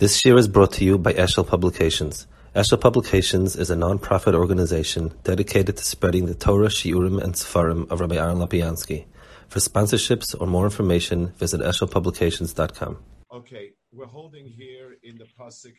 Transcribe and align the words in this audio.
This 0.00 0.24
year 0.24 0.38
is 0.38 0.48
brought 0.48 0.72
to 0.72 0.84
you 0.86 0.96
by 0.96 1.12
Eshel 1.12 1.46
Publications. 1.46 2.26
Eshel 2.56 2.80
Publications 2.80 3.54
is 3.54 3.68
a 3.68 3.76
non-profit 3.76 4.34
organization 4.34 5.12
dedicated 5.24 5.76
to 5.76 5.84
spreading 5.84 6.24
the 6.24 6.34
Torah, 6.34 6.68
Shiurim, 6.68 7.22
and 7.22 7.34
Sefarim 7.34 7.86
of 7.90 8.00
Rabbi 8.00 8.16
Aaron 8.16 8.38
Lapiansky. 8.38 9.04
For 9.48 9.58
sponsorships 9.58 10.34
or 10.40 10.46
more 10.46 10.64
information, 10.64 11.34
visit 11.36 11.60
eshelpublications.com. 11.60 12.96
Okay, 13.30 13.72
we're 13.92 14.06
holding 14.06 14.46
here 14.46 14.96
in 15.02 15.18
the 15.18 15.26
pasuk 15.38 15.74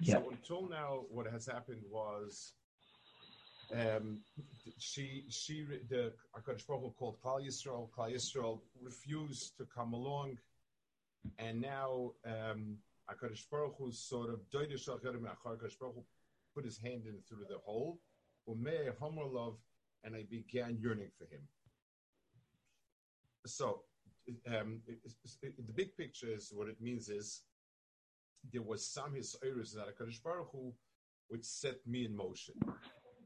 Yeah. 0.00 0.14
So 0.14 0.30
until 0.30 0.68
now, 0.68 1.02
what 1.10 1.28
has 1.30 1.46
happened 1.46 1.82
was, 1.88 2.54
um, 3.72 4.18
she 4.78 5.26
she 5.28 5.64
the 5.88 6.12
Hakadosh 6.36 6.66
Baruch 6.66 6.82
Hu 6.82 6.94
called 6.98 7.18
Klal 7.24 7.46
Yisrael. 7.46 7.88
Klal 7.96 8.12
Yisrael 8.12 8.58
refused 8.82 9.56
to 9.58 9.64
come 9.72 9.92
along, 9.92 10.38
and 11.38 11.60
now 11.60 12.12
um, 12.24 12.78
Hakadosh 13.10 13.48
Baruch 13.50 13.76
Hu 13.78 13.92
sort 13.92 14.30
of 14.30 14.40
Hakadosh 14.50 15.78
Baruch 15.78 15.94
Hu 15.94 16.04
put 16.54 16.64
his 16.64 16.78
hand 16.78 17.06
in 17.06 17.20
through 17.28 17.46
the 17.48 17.58
hole, 17.58 18.00
Homerlov, 18.48 19.56
and 20.04 20.16
I 20.16 20.24
began 20.24 20.78
yearning 20.78 21.10
for 21.18 21.26
him. 21.26 21.46
So, 23.46 23.84
um, 24.46 24.82
it- 24.86 25.00
it- 25.42 25.66
the 25.66 25.72
big 25.72 25.96
picture 25.96 26.32
is 26.32 26.52
what 26.52 26.68
it 26.68 26.80
means 26.80 27.08
is 27.08 27.42
there 28.52 28.62
was 28.62 28.86
some 28.86 29.14
hisoirus 29.14 29.74
that 29.74 29.88
Hakadosh 29.88 30.22
Baruch 30.22 30.50
Hu 30.52 30.74
which 31.28 31.44
set 31.44 31.86
me 31.86 32.04
in 32.06 32.16
motion. 32.16 32.54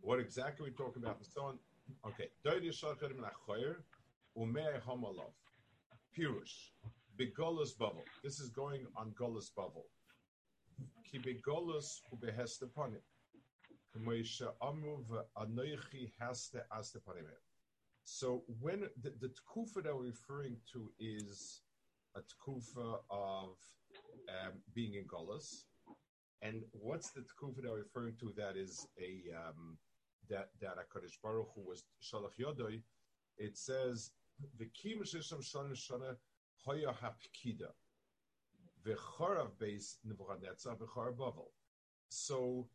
What 0.00 0.20
exactly 0.20 0.68
we 0.68 0.76
talking 0.76 1.02
about 1.02 1.16
and 1.16 1.26
so 1.26 1.44
on? 1.44 1.58
Okay, 2.04 2.30
Pirush, 6.16 6.70
Begolus 7.18 7.78
Bubble. 7.78 8.04
This 8.24 8.40
is 8.40 8.50
going 8.50 8.86
on 8.96 9.12
Golus 9.12 9.54
Bubble. 9.54 9.86
Ki 11.04 11.18
Ubehest 11.18 12.62
upon 12.62 12.94
it. 12.94 13.02
So 18.04 18.42
when 18.60 18.80
the, 19.00 19.12
the 19.20 19.28
tkufa 19.28 19.82
that 19.84 19.94
we're 19.94 20.06
referring 20.06 20.56
to 20.72 20.90
is 20.98 21.62
a 22.16 22.20
tkufa 22.20 22.98
of 23.10 23.56
um, 24.28 24.52
being 24.74 24.94
in 24.94 25.04
Golas, 25.04 25.66
and 26.42 26.62
what's 26.72 27.10
the 27.12 27.20
tkufa 27.20 27.62
that 27.62 27.70
we're 27.70 27.84
referring 27.84 28.16
to 28.18 28.32
that 28.36 28.56
is 28.56 28.88
a 28.98 29.22
um, 29.36 29.78
that 30.28 30.48
that 30.60 30.76
Hakadosh 30.78 31.20
Baruch 31.22 31.50
Hu 31.54 31.62
was 31.62 31.84
Shalach 32.02 32.36
Yodoi? 32.40 32.82
It 33.38 33.56
says 33.56 34.10
v'kim 34.58 35.02
shisham 35.04 35.40
shana 35.40 35.74
shana 35.74 36.16
hoya 36.64 36.94
hapkida 37.02 37.70
v'charav 38.84 39.50
beis 39.60 39.96
Nebuchadnezzar 40.04 40.76
v'charav 40.76 41.16
Bavel. 41.16 41.50
So 42.08 42.66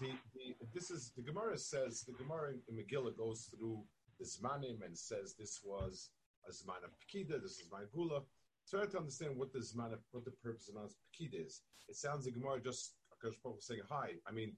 the, 0.00 0.10
the 0.34 0.54
this 0.74 0.90
is 0.90 1.12
the 1.16 1.22
Gemara 1.22 1.58
says 1.58 2.04
the 2.04 2.12
Gemara 2.12 2.52
in, 2.52 2.76
Megillah 2.76 3.16
goes 3.16 3.50
through 3.54 3.82
the 4.18 4.24
Zmanim 4.24 4.84
and 4.84 4.96
says 4.96 5.34
this 5.38 5.60
was 5.64 6.10
a 6.48 6.52
Zman 6.52 6.84
of 6.84 6.92
Pekida, 7.00 7.40
this 7.40 7.58
is 7.60 7.68
my 7.70 7.82
Gula. 7.94 8.22
Try 8.68 8.86
to 8.86 8.98
understand 8.98 9.36
what 9.36 9.52
the 9.52 9.58
Zman 9.58 9.92
of, 9.92 10.00
what 10.12 10.24
the 10.24 10.30
purpose 10.42 10.68
of 10.68 10.76
Pekida 10.76 11.46
is. 11.46 11.62
It 11.88 11.96
sounds 11.96 12.24
like 12.26 12.34
Gemara 12.34 12.60
just 12.60 12.94
Hu 13.22 13.56
saying 13.60 13.82
hi. 13.88 14.14
I 14.26 14.32
mean, 14.32 14.56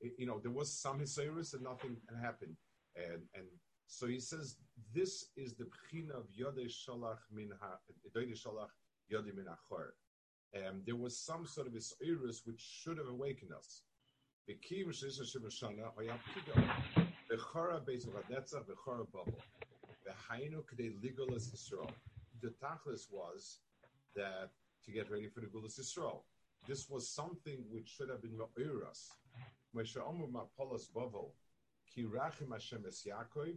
it- 0.00 0.14
you 0.18 0.26
know, 0.26 0.38
there 0.40 0.52
was 0.52 0.72
some 0.72 1.00
Hisayrus 1.00 1.54
and 1.54 1.62
nothing 1.64 1.96
happened, 2.22 2.56
and 2.96 3.22
and 3.34 3.46
so 3.86 4.06
he 4.06 4.20
says 4.20 4.56
this 4.94 5.26
is 5.36 5.54
the 5.54 5.64
Pechina 5.64 6.10
of 6.16 6.26
Yodei 6.38 6.66
Shalach 6.66 7.18
min 7.32 7.52
ha 7.60 7.78
Yodei 8.16 8.32
Shalach 8.32 8.70
Yodei 9.12 9.34
min 9.34 9.46
Achor. 9.46 9.94
Um, 10.56 10.82
there 10.86 10.96
was 10.96 11.18
some 11.18 11.46
sort 11.46 11.66
of 11.66 11.72
Hisayrus 11.72 12.46
which 12.46 12.60
should 12.60 12.98
have 12.98 13.08
awakened 13.08 13.52
us. 13.52 13.82
Bekim 14.48 14.88
Shisha 14.88 15.22
Shemashana 15.22 15.92
Hoya 15.94 16.18
Pekida. 16.28 17.06
Bechara 17.30 17.80
Beis 17.84 18.06
Nebuchadnezzar, 18.06 18.62
Bechara 18.62 19.06
Bubble. 19.12 19.38
Behainu 20.06 20.62
K'dei 20.64 20.92
Ligolas 21.02 21.50
Yisrael. 21.50 21.90
The 22.42 22.52
tachlis 22.62 23.06
was 23.10 23.60
that 24.14 24.50
to 24.84 24.92
get 24.92 25.10
ready 25.10 25.28
for 25.28 25.40
the 25.40 25.46
Gulas 25.46 25.80
Yisrael. 25.80 26.20
This 26.68 26.88
was 26.88 27.08
something 27.08 27.64
which 27.70 27.88
should 27.88 28.08
have 28.10 28.22
been 28.22 28.36
Ma'iras. 28.36 29.10
Moshe 29.74 29.96
Omer 29.96 30.26
Mapolos 30.26 30.90
Bavel, 30.94 31.30
Ki 31.92 32.06
Hashem 32.16 32.84
Es 32.86 33.06
Yaakov, 33.06 33.56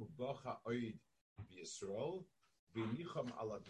Ubacha 0.00 0.56
Oid 0.66 0.94
B'Yisrael, 1.50 2.24
V'nicham 2.76 3.30
Alad. 3.40 3.62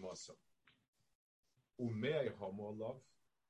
Umei 1.81 2.31
Homolov. 2.41 2.97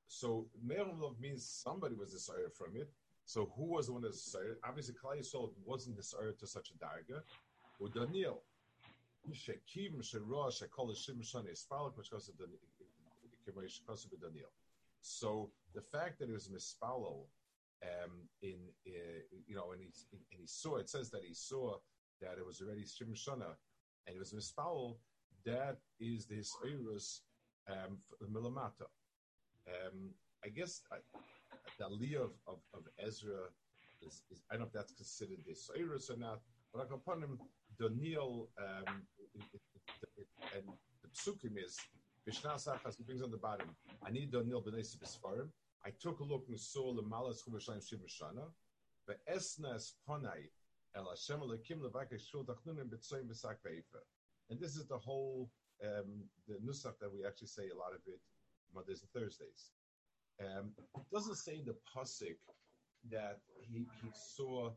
So 0.07 0.47
Mei 0.63 0.75
Homolov 0.75 1.19
means 1.19 1.45
somebody 1.45 1.95
was 1.95 2.11
decided 2.11 2.53
from 2.53 2.75
it. 2.75 2.89
So 3.25 3.51
who 3.55 3.65
was 3.65 3.87
the 3.87 3.93
one 3.93 4.01
that 4.01 4.13
decided? 4.13 4.57
Obviously, 4.63 4.95
Klal 4.95 5.19
Yisrael 5.19 5.51
wasn't 5.65 5.95
decided 5.97 6.39
to 6.39 6.47
such 6.47 6.71
a 6.71 6.73
darga. 6.83 7.21
Shekim 9.29 10.01
Shekol 10.01 10.95
Shim 10.95 11.21
Shani. 11.21 11.55
So 15.01 15.51
the 15.73 15.81
fact 15.81 16.19
that 16.19 16.29
it 16.29 16.33
was 16.33 16.49
mispalo, 16.49 17.25
um, 17.83 18.11
in 18.41 18.59
uh, 18.87 18.91
you 19.47 19.55
know, 19.55 19.71
and 19.71 19.81
he 19.81 19.89
and 20.13 20.39
he 20.39 20.47
saw 20.47 20.77
it 20.77 20.89
says 20.89 21.09
that 21.11 21.23
he 21.27 21.33
saw 21.33 21.77
that 22.21 22.37
it 22.37 22.45
was 22.45 22.61
already 22.61 22.83
Shim 22.83 23.13
Shana, 23.13 23.55
and 24.07 24.15
it 24.15 24.19
was 24.19 24.33
mispalo. 24.33 24.97
That 25.45 25.77
is 25.99 26.27
the 26.27 26.35
Hisayrus 26.35 27.21
um, 27.67 27.97
for 27.97 28.17
the 28.21 28.27
Milamata. 28.27 28.87
Um, 29.67 30.11
I 30.45 30.49
guess 30.49 30.81
I, 30.91 30.97
the 31.77 31.85
aliyah 31.85 32.23
of, 32.23 32.31
of, 32.47 32.59
of 32.73 32.83
Ezra 32.99 33.49
is, 34.01 34.23
is, 34.31 34.41
I 34.49 34.53
don't 34.53 34.61
know 34.61 34.67
if 34.67 34.73
that's 34.73 34.93
considered 34.93 35.39
the 35.45 35.53
Hisayrus 35.53 36.09
or 36.09 36.17
not, 36.17 36.41
but 36.73 36.87
upon 36.91 37.21
him, 37.21 37.39
Daniel, 37.79 38.49
um, 38.59 39.01
and 40.55 40.63
the 41.01 41.09
psukim 41.09 41.57
is, 41.63 41.77
Bishnas 42.27 42.67
Achas, 42.67 42.97
he 42.97 43.03
brings 43.03 43.21
on 43.21 43.31
the 43.31 43.37
bottom, 43.37 43.69
I 44.05 44.11
need 44.11 44.31
Daniel 44.31 44.61
b'nei 44.61 44.85
Bisfarim. 44.97 45.49
I 45.83 45.89
took 45.99 46.19
a 46.19 46.23
look 46.23 46.45
and 46.49 46.59
saw 46.59 46.93
the 46.93 47.01
Malas 47.01 47.37
Chumashayim 47.43 47.81
Shim 47.81 48.01
Shana, 48.07 48.45
but 49.07 49.17
Esnas 49.31 49.93
Ponai, 50.07 50.49
And 50.95 51.05
this 54.59 54.75
is 54.75 54.87
the 54.87 54.97
whole, 54.97 55.49
um, 55.83 56.23
the 56.47 56.55
nusach 56.55 56.99
that 56.99 57.11
we 57.11 57.25
actually 57.25 57.47
say 57.47 57.69
a 57.69 57.77
lot 57.77 57.93
of 57.93 58.01
it 58.07 58.19
Mondays 58.73 59.01
and 59.01 59.11
Thursdays. 59.11 59.71
Um, 60.39 60.71
it 60.77 61.03
doesn't 61.13 61.35
say 61.35 61.55
in 61.55 61.65
the 61.65 61.75
pasuk 61.95 62.37
that 63.11 63.39
he, 63.59 63.85
he 64.01 64.09
saw 64.35 64.71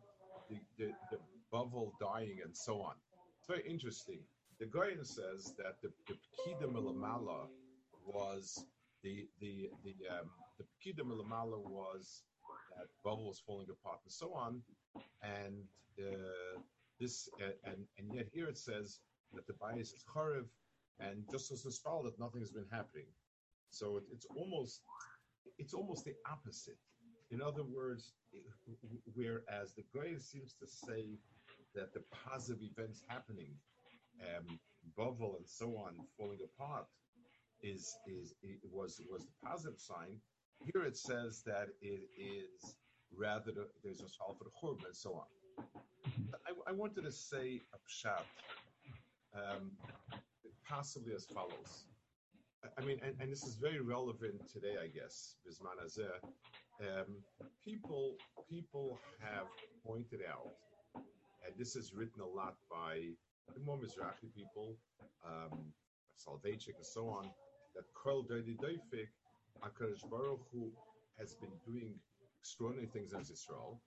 the, 0.51 0.57
the, 0.79 0.93
the 1.11 1.19
bubble 1.51 1.95
dying 2.01 2.39
and 2.45 2.57
so 2.57 2.81
on. 2.81 2.95
It's 3.39 3.49
very 3.49 3.69
interesting. 3.69 4.21
The 4.61 4.67
Gaon 4.67 5.05
says 5.05 5.55
that 5.59 5.81
the, 5.83 5.91
the 6.09 6.15
Pekida 6.15 7.49
was 8.07 8.65
the 9.03 9.27
the 9.41 9.71
the 9.85 9.95
um, 10.11 10.31
the 10.59 10.65
Milamala 11.03 11.59
was 11.59 12.23
that 12.77 12.87
bubble 13.03 13.29
was 13.29 13.43
falling 13.47 13.69
apart 13.71 14.01
and 14.05 14.13
so 14.13 14.33
on, 14.35 14.63
and 15.23 15.65
uh, 16.01 16.61
this 17.01 17.29
and 17.65 17.87
and 17.99 18.15
yet 18.15 18.27
here 18.33 18.49
it 18.49 18.59
says 18.59 19.01
that 19.33 19.47
the 19.47 19.55
bias 19.55 19.93
is 19.93 20.05
charev, 20.15 20.47
and 21.01 21.25
just 21.31 21.51
as 21.53 21.65
a 21.67 21.73
spell 21.73 22.03
that 22.03 22.19
nothing 22.19 22.41
has 22.41 22.51
been 22.51 22.67
happening. 22.71 23.07
So 23.71 23.97
it, 23.97 24.05
it's 24.13 24.27
almost 24.37 24.81
it's 25.59 25.75
almost 25.75 26.05
the 26.05 26.15
opposite. 26.31 26.79
In 27.31 27.41
other 27.43 27.65
words, 27.65 28.13
whereas 29.15 29.73
the 29.75 29.85
Gaon 29.93 30.21
seems 30.21 30.55
to 30.61 30.67
say 30.67 31.19
that 31.75 31.93
the 31.93 32.03
positive 32.31 32.63
events 32.63 33.03
happening, 33.09 33.55
um, 34.23 34.59
Bovel 34.97 35.37
and 35.39 35.49
so 35.49 35.77
on 35.77 35.95
falling 36.17 36.39
apart, 36.45 36.87
is 37.63 37.97
is 38.07 38.35
it 38.43 38.61
was 38.71 39.01
was 39.11 39.25
the 39.25 39.49
positive 39.49 39.81
sign. 39.81 40.21
Here 40.73 40.85
it 40.85 40.97
says 40.97 41.43
that 41.47 41.69
it 41.83 42.03
is 42.17 42.64
rather 43.25 43.53
there's 43.83 44.01
a 44.01 44.09
solve 44.09 44.37
for 44.39 44.49
churban 44.59 44.85
and 44.87 44.97
so 45.05 45.11
on. 45.23 45.29
I, 46.47 46.71
I 46.71 46.73
wanted 46.73 47.05
to 47.05 47.13
say 47.13 47.63
a 47.73 47.79
pshat, 47.89 48.25
um, 49.35 49.71
possibly 50.69 51.15
as 51.15 51.25
follows. 51.27 51.87
I- 52.79 52.85
mean, 52.85 52.99
and, 53.07 53.15
and 53.21 53.31
this 53.33 53.45
is 53.45 53.55
very 53.57 53.81
relevant 53.81 54.37
today, 54.53 54.75
I 54.83 54.89
guess. 54.89 55.37
Bisman. 55.45 55.79
Um, 56.81 57.11
people 57.65 58.17
people 58.51 58.99
have 59.21 59.49
pointed 59.87 60.21
out, 60.35 60.53
and 60.95 61.53
this 61.57 61.77
is 61.77 61.93
written 61.95 62.21
a 62.21 62.27
lot 62.41 62.57
by 62.71 62.93
the 63.55 63.61
more 63.67 63.79
Mizrahi 63.79 64.29
people, 64.35 64.77
um, 65.31 65.73
Soloveitchik 66.23 66.77
and 66.83 66.91
so 66.97 67.09
on, 67.09 67.25
that 67.75 67.85
Kol 67.95 68.25
Dodi 68.25 68.57
Doifik, 68.57 69.11
HaKadosh 69.63 70.05
Baruch 70.11 70.45
Hu 70.53 70.71
has 71.19 71.35
been 71.35 71.55
doing 71.65 71.95
extraordinary 72.45 72.87
things 72.93 73.17
as 73.17 73.31
Israel, 73.31 73.81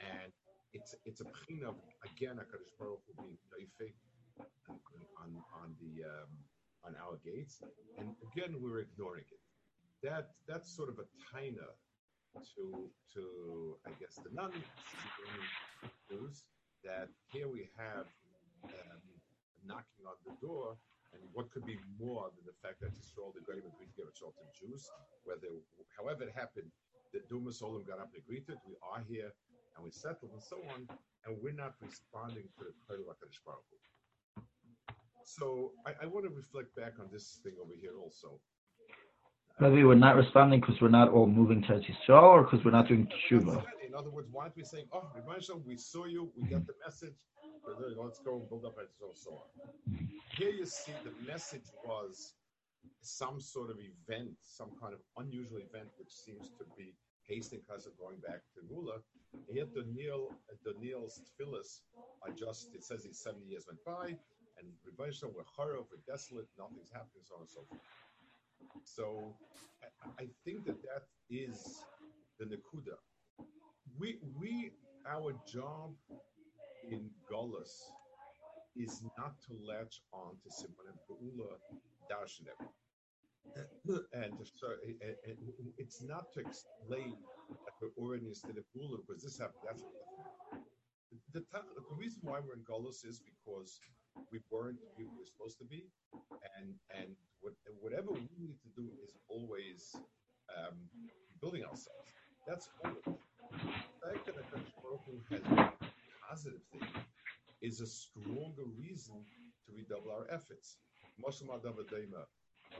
and 0.00 0.32
it's 0.72 0.96
it's 1.04 1.20
a 1.20 1.28
pchina 1.28 1.68
of 1.68 1.76
again 2.08 2.40
HaKadosh 2.40 2.72
Baruch 2.80 3.04
Hu 3.04 3.12
being 3.20 3.36
Doifik 3.52 3.92
on, 5.20 5.36
on, 5.60 5.76
the 5.76 6.08
um, 6.08 6.32
on 6.88 6.96
our 6.96 7.20
gates, 7.20 7.60
and 7.98 8.16
again 8.32 8.56
we're 8.64 8.80
ignoring 8.80 9.28
it. 9.28 9.42
That 10.00 10.32
that's 10.48 10.74
sort 10.74 10.88
of 10.88 10.96
a 11.04 11.06
taina 11.28 11.68
to 12.56 12.88
to 13.12 13.22
I 13.86 13.92
guess 14.00 14.16
the 14.24 14.32
non 14.32 14.52
Jews 16.08 16.44
that 16.82 17.08
here 17.28 17.48
we 17.52 17.68
have 17.76 18.08
um, 18.64 19.04
knocking 19.68 20.08
on 20.08 20.16
the 20.24 20.32
door, 20.40 20.80
and 21.12 21.20
what 21.34 21.52
could 21.52 21.66
be 21.66 21.76
more 22.00 22.32
than 22.32 22.44
the 22.48 22.56
fact 22.64 22.80
that 22.80 22.96
Yisrael, 22.96 23.36
the 23.36 23.44
Goyim, 23.44 23.68
agreed 23.68 23.92
to 23.92 23.96
give 24.00 24.08
a 24.08 24.16
child 24.16 24.32
to 24.40 24.48
Jews, 24.56 24.88
whether 25.28 25.52
however 25.92 26.24
it 26.24 26.32
happened, 26.34 26.72
the 27.12 27.20
Dumas 27.28 27.60
Olam 27.60 27.86
got 27.86 28.00
up 28.00 28.10
and 28.14 28.22
agreed 28.24 28.46
to 28.46 28.52
it. 28.52 28.58
We 28.66 28.74
are 28.82 29.02
here 29.08 29.32
and 29.76 29.84
we 29.84 29.90
settled 29.90 30.32
and 30.32 30.42
so 30.42 30.56
on, 30.74 30.88
and 31.24 31.36
we're 31.42 31.52
not 31.52 31.74
responding 31.80 32.44
to 32.58 32.64
the 32.64 32.72
Koil 32.84 33.04
Baruch 33.06 33.64
So 35.24 35.72
I, 35.86 35.92
I, 36.02 36.06
want 36.06 36.26
to 36.26 36.30
reflect 36.34 36.74
back 36.76 36.94
on 37.00 37.08
this 37.12 37.40
thing 37.42 37.54
over 37.62 37.72
here 37.80 37.92
also. 37.98 38.40
Maybe 39.60 39.84
we're 39.84 39.94
not 39.94 40.16
responding 40.16 40.60
because 40.60 40.80
we're 40.80 40.88
not 40.88 41.10
all 41.10 41.26
moving 41.26 41.62
to 41.62 41.80
Yisrael 41.80 42.22
or 42.22 42.42
because 42.44 42.64
we're 42.64 42.72
not 42.72 42.88
doing 42.88 43.06
tshuva. 43.06 43.62
In 43.86 43.94
other 43.94 44.10
words, 44.10 44.28
why 44.32 44.44
aren't 44.44 44.56
we 44.56 44.64
saying, 44.64 44.86
oh, 44.92 45.10
we 45.66 45.76
saw 45.76 46.06
you, 46.06 46.30
we 46.36 46.48
got 46.48 46.66
the 46.66 46.72
message, 46.84 47.14
uh, 47.68 48.02
let's 48.02 48.18
go 48.18 48.40
and 48.40 48.48
build 48.48 48.64
up 48.64 48.76
and 48.78 48.88
so 49.14 49.30
on. 49.30 49.92
Mm-hmm. 49.92 50.04
Here 50.36 50.50
you 50.50 50.66
see 50.66 50.92
the 51.04 51.12
message 51.30 51.68
was 51.86 52.34
some 53.00 53.40
sort 53.40 53.70
of 53.70 53.78
event, 53.78 54.30
some 54.40 54.70
kind 54.80 54.94
of 54.94 55.00
unusual 55.18 55.58
event, 55.58 55.88
which 55.98 56.10
seems 56.10 56.50
to 56.58 56.64
be 56.76 56.94
hastening 57.26 57.60
because 57.66 57.86
of 57.86 57.96
going 57.98 58.18
back 58.20 58.40
to. 58.54 58.60
And 59.48 59.56
yet 59.56 59.74
Daniel, 59.74 60.32
Daniel's 60.64 61.20
tefillas 61.22 61.80
are 62.22 62.32
just, 62.32 62.74
it 62.74 62.84
says 62.84 63.04
he's 63.04 63.18
70 63.18 63.46
years 63.46 63.66
went 63.66 63.84
by, 63.84 64.16
and 64.58 64.68
Rebbeinu 64.86 65.34
we're 65.34 65.42
horror, 65.44 65.80
we're 65.90 66.02
desolate, 66.06 66.46
nothing's 66.58 66.90
happening, 66.92 67.22
so 67.24 67.36
on 67.36 67.40
and 67.42 67.50
so 67.50 67.64
forth. 67.68 67.80
So 68.84 69.34
I, 70.18 70.26
think 70.44 70.64
that 70.66 70.80
that 70.82 71.04
is 71.30 71.82
the 72.38 72.46
Nakuda. 72.46 72.96
We, 73.98 74.18
we, 74.38 74.72
our 75.08 75.34
job 75.46 75.94
in 76.90 77.10
Golas 77.30 77.82
is 78.76 79.02
not 79.18 79.34
to 79.46 79.58
latch 79.66 80.00
on 80.12 80.36
to 80.42 80.50
Simon 80.50 80.96
Geula 81.08 81.56
And 84.12 84.32
so 84.54 84.68
it, 84.84 85.38
it's 85.78 86.02
not 86.02 86.32
to 86.34 86.40
explain 86.40 87.16
that 87.50 87.74
we're 87.80 87.94
already 87.98 88.26
instead 88.28 88.56
of 88.56 88.64
because 88.74 89.22
this 89.22 89.38
happened. 89.38 89.62
That's 89.66 89.82
the, 91.32 91.40
the, 91.52 91.62
the 91.76 91.96
reason 91.96 92.20
why 92.22 92.40
we're 92.40 92.54
in 92.54 92.64
Golas 92.64 93.04
is 93.04 93.20
because 93.20 93.80
we 94.30 94.40
weren't 94.50 94.78
who 94.96 95.04
we 95.04 95.18
were 95.18 95.26
supposed 95.26 95.58
to 95.58 95.64
be, 95.64 95.88
and 96.58 96.74
and 96.96 97.16
what, 97.40 97.54
whatever 97.80 98.12
we 98.12 98.28
need 98.38 98.56
to 98.62 98.70
do 98.76 98.88
is 99.04 99.16
always 99.28 99.94
um, 100.56 100.76
building 101.40 101.64
ourselves. 101.64 102.08
That's 102.46 102.68
all. 102.84 103.18
The 103.52 103.58
fact 104.06 104.26
that 104.26 104.36
has 104.36 104.64
positive 106.28 106.62
thing 106.72 106.88
is 107.60 107.80
a 107.80 107.86
stronger 107.86 108.64
reason 108.78 109.24
to 109.66 109.72
redouble 109.76 110.10
our 110.10 110.26
efforts. 110.30 110.78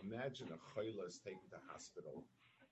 Imagine 0.05 0.49
a 0.51 0.59
chayla 0.73 1.07
is 1.07 1.19
taken 1.19 1.47
to 1.51 1.59
hospital 1.71 2.25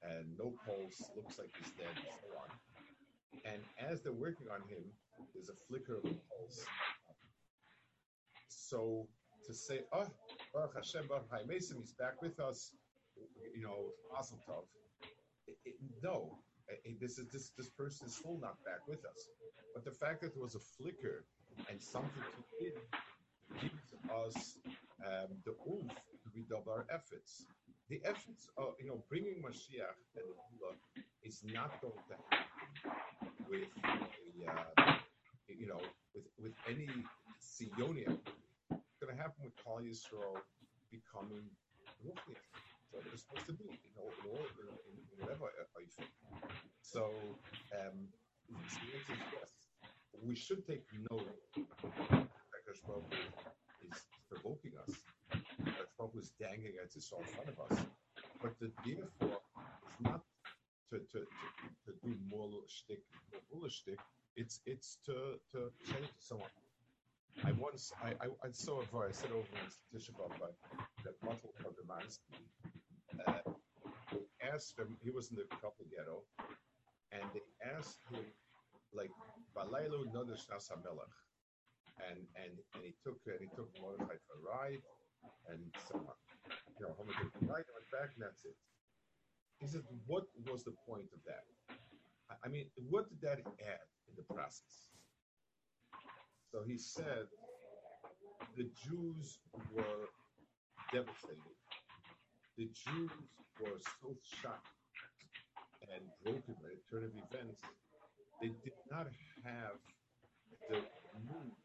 and 0.02 0.26
no 0.38 0.52
pulse, 0.64 1.10
looks 1.14 1.38
like 1.38 1.50
he's 1.58 1.72
dead, 1.72 1.92
and 1.94 2.06
so 2.20 2.28
on. 2.40 2.48
And 3.44 3.62
as 3.78 4.02
they're 4.02 4.12
working 4.12 4.46
on 4.48 4.60
him, 4.68 4.82
there's 5.34 5.50
a 5.50 5.58
flicker 5.68 5.96
of 5.98 6.04
a 6.04 6.14
pulse. 6.28 6.64
So 8.48 9.06
to 9.46 9.52
say, 9.54 9.80
oh, 9.92 10.06
Baruch 10.54 10.74
Hashem, 10.74 11.06
Baruch 11.08 11.46
Mason, 11.46 11.78
he's 11.80 11.92
back 11.92 12.20
with 12.22 12.40
us, 12.40 12.72
you 13.54 13.62
know, 13.62 13.90
awesome 14.16 14.38
Tov. 14.48 14.64
no, 16.02 16.38
this 17.00 17.18
is 17.18 17.28
this 17.32 17.50
this 17.56 17.68
person 17.70 18.06
is 18.06 18.14
still 18.16 18.38
not 18.40 18.62
back 18.64 18.86
with 18.88 19.04
us. 19.04 19.28
But 19.74 19.84
the 19.84 19.90
fact 19.90 20.20
that 20.22 20.34
there 20.34 20.42
was 20.42 20.54
a 20.54 20.60
flicker 20.60 21.24
and 21.68 21.80
something 21.80 22.22
to 22.22 22.42
give 22.58 23.60
gives 23.60 23.94
us 24.10 24.58
um, 25.06 25.28
the 25.44 25.52
to 25.52 26.26
redouble 26.34 26.72
our 26.72 26.86
efforts. 26.92 27.46
The 27.88 28.00
efforts 28.04 28.48
of 28.56 28.74
you 28.78 28.86
know 28.86 29.02
bringing 29.08 29.42
Mashiach 29.42 29.98
and 30.16 30.26
the 30.28 30.36
Gula 30.54 30.74
is 31.22 31.42
not 31.44 31.80
going 31.80 31.98
to 32.08 32.16
happen 32.30 32.86
with 33.48 33.66
a, 33.84 34.50
uh, 34.50 34.94
you 35.48 35.66
know 35.66 35.80
with 36.14 36.24
with 36.38 36.54
any 36.68 36.88
Sionia. 37.40 38.14
It's 38.70 38.98
going 39.00 39.16
to 39.16 39.20
happen 39.20 39.42
with 39.42 39.56
Kal 39.64 39.80
Yisrael 39.82 40.38
becoming 40.92 41.48
Ruchniach. 42.04 42.46
So 42.92 42.98
it's 43.12 43.22
supposed 43.22 43.46
to 43.46 43.52
be, 43.54 43.70
you 43.70 43.92
know, 43.94 44.10
in, 44.10 44.34
all, 44.34 44.46
in, 44.58 44.98
in 44.98 45.16
whatever 45.22 45.46
I 45.46 45.86
think. 45.86 46.10
So 46.82 47.10
um, 47.74 48.10
is 48.50 48.74
yes 49.32 49.60
we 50.22 50.34
should 50.34 50.66
take 50.66 50.84
note 51.10 51.26
is 53.82 54.02
provoking 54.30 54.72
us. 54.86 54.94
Akash 56.00 56.16
is 56.18 56.30
dangling 56.40 56.74
at 56.82 56.92
this 56.94 57.12
in 57.12 57.24
front 57.34 57.50
of 57.50 57.58
us. 57.70 57.84
But 58.42 58.58
the 58.60 58.70
therefore 58.84 59.40
is 59.58 60.00
not 60.00 60.22
to, 60.90 60.98
to, 60.98 61.18
to, 61.18 61.26
to 61.86 61.90
do 62.02 62.14
more 62.28 62.48
shtick, 62.68 63.02
more 63.32 63.42
bullish 63.52 63.82
shtick. 63.82 63.98
It's 64.36 64.60
it's 64.64 64.98
to 65.06 65.38
to 65.52 65.70
to 65.86 65.96
someone. 66.18 66.48
I 67.44 67.52
once 67.52 67.92
I, 68.02 68.10
I, 68.24 68.26
I 68.46 68.50
saw 68.52 68.80
a 68.80 68.98
I 69.08 69.12
said 69.12 69.30
over 69.30 69.46
in 69.60 69.98
Tisha 69.98 70.12
B'Av 70.12 70.32
that 71.04 71.20
Matel 71.22 71.52
Kogamansky 71.62 72.38
uh, 73.26 73.50
asked 74.52 74.78
him. 74.78 74.96
He 75.02 75.10
was 75.10 75.30
in 75.30 75.36
the 75.36 75.44
Kovno 75.56 75.84
ghetto, 75.90 76.22
and 77.12 77.22
they 77.34 77.42
asked 77.76 78.00
him 78.10 78.24
like 78.92 79.10
Balaylu 79.56 80.12
Nodesh 80.14 80.46
Nasa 80.48 80.76
Melech. 80.82 81.14
And 82.08 82.18
and 82.36 82.52
and 82.74 82.82
he 82.84 82.94
took 83.04 83.18
and 83.26 83.40
he 83.40 83.48
took 83.56 83.68
Mordechai 83.80 84.16
for 84.26 84.40
a 84.40 84.44
ride 84.48 84.82
and 85.48 85.60
so 85.88 85.96
on. 85.98 86.16
You 86.78 86.86
know, 86.86 86.94
Homer 86.96 87.12
took 87.12 87.32
the 87.40 87.46
ride 87.46 87.66
and 87.68 87.74
went 87.76 87.90
back 87.92 88.10
and 88.16 88.24
that's 88.24 88.44
it. 88.44 88.56
He 89.60 89.66
said, 89.68 89.82
what 90.06 90.24
was 90.48 90.64
the 90.64 90.72
point 90.88 91.08
of 91.12 91.20
that? 91.26 91.44
I 92.42 92.48
mean, 92.48 92.66
what 92.88 93.08
did 93.10 93.20
that 93.20 93.40
add 93.60 93.86
in 94.08 94.14
the 94.16 94.24
process? 94.34 94.88
So 96.50 96.62
he 96.66 96.78
said 96.78 97.28
the 98.56 98.70
Jews 98.84 99.38
were 99.74 100.08
devastated. 100.92 101.56
The 102.56 102.70
Jews 102.72 103.10
were 103.60 103.78
so 104.00 104.16
shocked 104.40 104.66
and 105.92 106.02
broken 106.24 106.54
by 106.62 106.70
the 106.72 106.80
turn 106.90 107.04
of 107.04 107.12
events 107.30 107.60
they 108.40 108.48
did 108.64 108.72
not 108.90 109.06
have 109.44 109.76
the 110.70 110.76
move. 111.28 111.59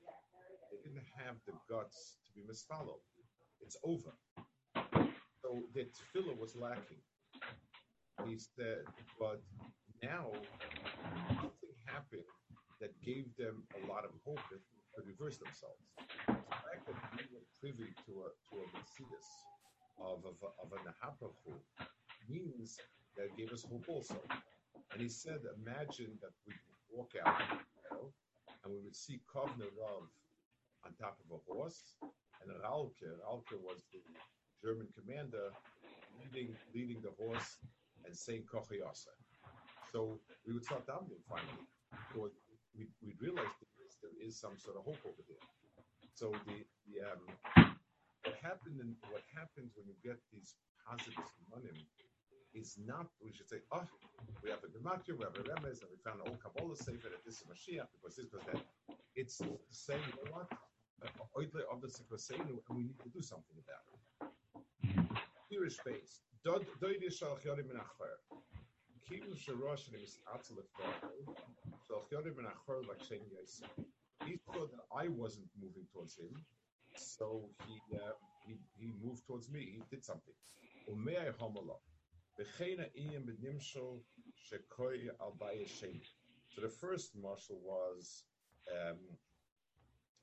They 1.25 1.29
have 1.29 1.41
the 1.47 1.53
guts 1.73 2.17
to 2.27 2.31
be 2.37 2.45
misfollowed. 2.45 3.01
It's 3.59 3.77
over. 3.83 4.13
So 5.41 5.57
the 5.73 5.89
tefillah 5.89 6.37
was 6.37 6.55
lacking. 6.55 7.01
He 8.27 8.37
said, 8.37 8.85
but 9.19 9.41
now 10.03 10.29
something 11.29 11.73
happened 11.85 12.29
that 12.79 12.91
gave 13.01 13.25
them 13.39 13.63
a 13.73 13.91
lot 13.91 14.05
of 14.05 14.11
hope 14.23 14.37
that 14.51 14.61
could 14.93 15.07
reverse 15.07 15.37
themselves. 15.37 15.81
The 16.27 16.33
fact 16.61 16.85
that 16.85 16.97
we 17.17 17.25
were 17.33 17.45
privy 17.59 17.89
to 18.05 18.11
a 18.21 18.29
to 18.29 18.61
a 18.61 18.65
Messias 18.77 19.27
of 19.97 20.25
of, 20.25 20.37
of 20.61 20.69
a 20.73 20.79
Nahapahu 20.85 21.57
means 22.29 22.77
that 23.17 23.35
gave 23.35 23.51
us 23.51 23.63
hope 23.63 23.85
also. 23.87 24.21
And 24.91 25.01
he 25.01 25.09
said, 25.09 25.39
imagine 25.57 26.19
that 26.21 26.37
we 26.45 26.53
walk 26.91 27.13
out, 27.25 27.41
you 27.49 27.97
know, 27.97 28.13
and 28.63 28.73
we 28.73 28.79
would 28.83 28.95
see 28.95 29.21
Kovner 29.33 29.73
Rav 29.73 30.05
on 30.85 30.93
top 31.01 31.17
of 31.19 31.27
a 31.33 31.39
horse, 31.49 31.97
and 32.41 32.51
Ralke, 32.61 33.09
Ralke 33.25 33.57
was 33.59 33.81
the 33.91 34.01
German 34.63 34.87
commander 34.93 35.49
leading, 36.17 36.55
leading 36.73 37.01
the 37.01 37.11
horse 37.17 37.57
and 38.05 38.15
saying 38.15 38.43
Kochiyasa. 38.45 39.13
So 39.91 40.19
we 40.45 40.53
would 40.53 40.63
start 40.63 40.85
davening 40.87 41.23
finally. 41.27 41.65
So 42.13 42.29
we, 42.77 42.87
we 43.01 43.15
realized 43.19 43.55
there 43.61 43.85
is, 43.85 43.93
there 44.01 44.17
is 44.21 44.37
some 44.39 44.57
sort 44.57 44.77
of 44.77 44.85
hope 44.85 45.01
over 45.05 45.23
there. 45.27 45.45
So 46.13 46.31
the, 46.45 46.63
the 46.87 47.03
um, 47.11 47.73
what 48.23 48.35
happened 48.41 48.79
and 48.81 48.95
what 49.09 49.23
happens 49.33 49.73
when 49.75 49.87
you 49.87 49.97
get 50.03 50.17
these 50.31 50.55
positive 50.85 51.25
monim 51.49 51.77
is 52.53 52.77
not, 52.85 53.07
we 53.21 53.33
should 53.33 53.49
say, 53.49 53.59
oh, 53.71 53.83
we 54.43 54.49
have 54.49 54.63
a 54.63 54.71
Gematria, 54.71 55.17
we 55.17 55.25
have 55.27 55.35
a 55.35 55.43
Remez, 55.43 55.83
and 55.83 55.91
we 55.91 55.99
found 56.03 56.21
an 56.23 56.31
old 56.31 56.39
Kabbalah 56.39 56.75
Sefer 56.75 57.11
that 57.11 57.23
this 57.25 57.41
is 57.41 57.45
Mashiach, 57.51 57.87
because 57.91 58.15
this, 58.15 58.25
because 58.31 58.45
that. 58.47 58.63
It's 59.15 59.41
saying, 59.71 59.99
you 60.07 60.15
know 60.23 60.31
what? 60.31 60.47
Oidle 61.37 61.61
of 61.71 61.81
the 61.81 61.87
Sekrosenu, 61.87 62.59
and 62.69 62.77
we 62.77 62.83
need 62.83 62.99
to 63.03 63.09
do 63.09 63.21
something 63.21 63.57
about 63.65 63.83
it. 63.91 63.95
Here 65.49 65.65
is 65.65 65.75
space. 65.75 66.21
Doide 66.45 66.65
Shalach 67.09 67.43
Yodim 67.45 67.71
in 67.71 67.77
Achar. 67.77 68.15
Kim 69.07 69.33
Sharosh 69.35 69.87
and 69.91 70.01
Miss 70.01 70.19
Atzalet 70.33 70.65
Shalach 71.89 72.09
Yodim 72.11 72.39
in 72.39 72.45
Achar, 72.45 72.87
like 72.87 73.01
Shane 73.07 73.21
He 74.25 74.37
thought 74.45 74.71
that 74.71 74.85
I 74.95 75.07
wasn't 75.09 75.47
moving 75.61 75.85
towards 75.93 76.17
him, 76.17 76.33
so 76.95 77.49
he 77.67 77.95
uh, 77.95 78.13
he, 78.45 78.55
he 78.77 78.93
moved 79.03 79.25
towards 79.27 79.49
me. 79.49 79.59
He 79.59 79.81
did 79.89 80.05
something. 80.05 80.33
Umei 80.89 81.33
homolo. 81.39 81.79
Bechena 82.39 82.85
iyem 82.95 83.25
benimshol 83.25 84.01
shekoi 84.47 85.09
al. 85.19 85.35
So 86.49 86.61
the 86.61 86.69
first 86.69 87.15
marshal 87.15 87.59
was 87.63 88.23
um, 88.71 88.97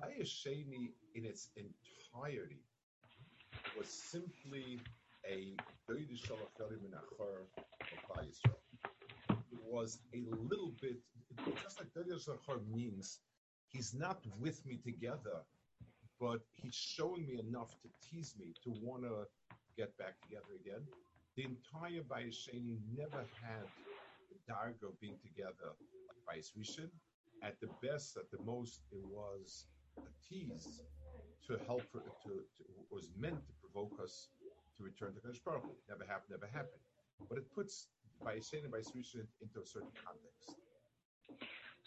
Bayesheni 0.00 0.92
in 1.14 1.24
its 1.24 1.48
entirety 1.56 2.62
was 3.76 3.88
simply 3.88 4.80
a 5.28 5.54
It 9.52 9.60
was 9.64 9.98
a 10.14 10.24
little 10.50 10.72
bit, 10.80 10.98
just 11.62 11.80
like 11.80 11.92
Doidish 11.94 12.28
means, 12.72 13.20
he's 13.68 13.94
not 13.94 14.24
with 14.40 14.64
me 14.66 14.78
together, 14.84 15.44
but 16.20 16.40
he's 16.54 16.74
showing 16.74 17.26
me 17.26 17.38
enough 17.38 17.70
to 17.82 17.88
tease 18.08 18.34
me, 18.38 18.54
to 18.64 18.70
want 18.82 19.02
to 19.02 19.26
get 19.76 19.96
back 19.98 20.20
together 20.22 20.54
again. 20.60 20.86
The 21.36 21.44
entire 21.44 22.02
Bayesheni 22.02 22.78
never 22.96 23.24
had 23.42 23.66
dargo 24.48 24.98
being 25.00 25.18
together 25.22 25.74
by 26.26 26.38
Rishon. 26.58 26.90
At 27.42 27.60
the 27.60 27.68
best, 27.82 28.16
at 28.16 28.30
the 28.30 28.42
most, 28.44 28.80
it 28.90 29.04
was 29.04 29.66
a 29.98 30.10
tease 30.28 30.82
to 31.46 31.58
help, 31.66 31.82
to, 31.92 31.98
to 31.98 32.42
was 32.90 33.10
meant 33.18 33.46
to 33.46 33.52
provoke 33.60 33.98
us 34.02 34.28
to 34.76 34.84
return 34.84 35.14
to 35.14 35.20
Kadosh 35.20 35.42
Baruch 35.44 35.64
Never 35.88 36.04
happened, 36.04 36.30
never 36.30 36.46
happened. 36.46 36.80
But 37.28 37.38
it 37.38 37.54
puts 37.54 37.88
by 38.22 38.38
saying 38.40 38.64
by 38.70 38.78
Rishon 38.78 39.26
into 39.42 39.60
a 39.62 39.66
certain 39.66 39.88
context. 40.04 40.60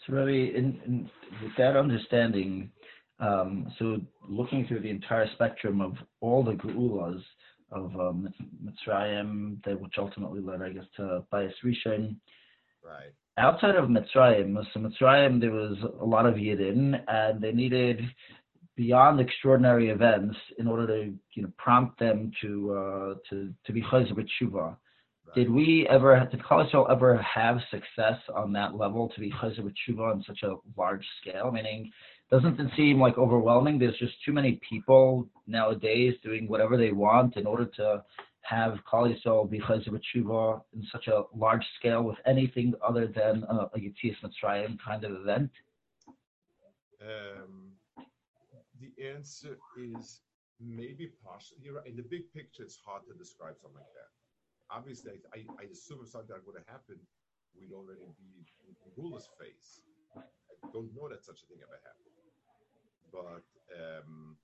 So, 0.06 0.14
Rabbi, 0.14 0.56
in, 0.56 0.80
in, 0.86 1.10
with 1.42 1.52
that 1.58 1.76
understanding, 1.76 2.70
um, 3.18 3.72
so 3.78 3.98
looking 4.28 4.66
through 4.66 4.80
the 4.80 4.90
entire 4.90 5.28
spectrum 5.34 5.80
of 5.80 5.94
all 6.20 6.42
the 6.42 6.52
geulas 6.52 7.22
of 7.70 7.94
um, 7.96 8.32
Mitzrayim, 8.64 9.58
which 9.80 9.94
ultimately 9.98 10.40
led, 10.40 10.62
I 10.62 10.70
guess, 10.70 10.84
to 10.96 11.24
Bayis 11.32 11.52
Rishon, 11.64 12.16
Right. 12.84 13.12
Outside 13.38 13.76
of 13.76 13.88
Mitzrayim, 13.88 14.56
so 14.72 14.80
Mitzrayim, 14.80 15.40
there 15.40 15.52
was 15.52 15.78
a 16.00 16.04
lot 16.04 16.26
of 16.26 16.34
Yidden, 16.34 17.00
and 17.08 17.40
they 17.40 17.52
needed 17.52 18.00
beyond 18.76 19.20
extraordinary 19.20 19.90
events 19.90 20.36
in 20.58 20.66
order 20.66 20.86
to 20.86 21.12
you 21.34 21.42
know 21.42 21.50
prompt 21.58 21.98
them 21.98 22.32
to 22.40 22.74
uh, 22.74 23.14
to 23.28 23.52
to 23.66 23.72
be 23.72 23.82
chayzer 23.82 24.12
b'tshuva. 24.12 24.76
Right. 25.26 25.34
Did 25.34 25.50
we 25.50 25.86
ever, 25.88 26.26
did 26.30 26.40
Klal 26.40 26.90
ever 26.90 27.18
have 27.22 27.58
success 27.70 28.18
on 28.34 28.52
that 28.54 28.74
level 28.74 29.10
to 29.14 29.20
be 29.20 29.30
chayzer 29.30 29.60
b'tshuva 29.60 30.12
on 30.12 30.24
such 30.26 30.42
a 30.42 30.56
large 30.76 31.06
scale? 31.20 31.50
Meaning, 31.50 31.90
doesn't 32.30 32.58
it 32.58 32.70
seem 32.76 33.00
like 33.00 33.18
overwhelming? 33.18 33.78
There's 33.78 33.98
just 33.98 34.14
too 34.24 34.32
many 34.32 34.60
people 34.68 35.28
nowadays 35.46 36.14
doing 36.22 36.48
whatever 36.48 36.76
they 36.76 36.92
want 36.92 37.36
in 37.36 37.46
order 37.46 37.66
to 37.76 38.02
have 38.42 38.78
Kali 38.88 39.14
Yisrael 39.14 39.48
be 39.50 39.60
Tshuva 39.60 40.62
in 40.74 40.84
such 40.90 41.08
a 41.08 41.24
large 41.34 41.64
scale 41.78 42.02
with 42.02 42.16
anything 42.26 42.74
other 42.86 43.06
than 43.06 43.44
a, 43.48 43.70
a 43.74 43.78
Yetzias 43.78 44.16
Mitzrayim 44.22 44.78
kind 44.84 45.04
of 45.04 45.12
event? 45.12 45.50
Um, 47.00 47.72
the 48.80 48.92
answer 49.08 49.58
is 49.78 50.20
maybe 50.60 51.10
partially. 51.24 51.58
You're 51.62 51.76
right. 51.76 51.86
In 51.86 51.96
the 51.96 52.02
big 52.02 52.32
picture, 52.32 52.62
it's 52.62 52.78
hard 52.84 53.02
to 53.08 53.14
describe 53.16 53.56
something 53.60 53.80
like 53.80 53.94
that. 53.96 54.12
Obviously, 54.70 55.12
I, 55.34 55.44
I 55.58 55.64
assume 55.72 56.00
if 56.02 56.08
something 56.08 56.30
like 56.30 56.46
would 56.46 56.56
have 56.56 56.68
happened, 56.68 57.00
we'd 57.58 57.72
already 57.72 58.06
be 58.20 58.44
in 58.68 58.74
Gula's 58.94 59.28
face. 59.40 59.80
I 60.16 60.22
don't 60.72 60.92
know 60.94 61.08
that 61.08 61.24
such 61.24 61.42
a 61.42 61.46
thing 61.48 61.58
ever 61.64 61.80
happened. 61.80 62.14
But 63.10 63.42
um, 63.74 64.36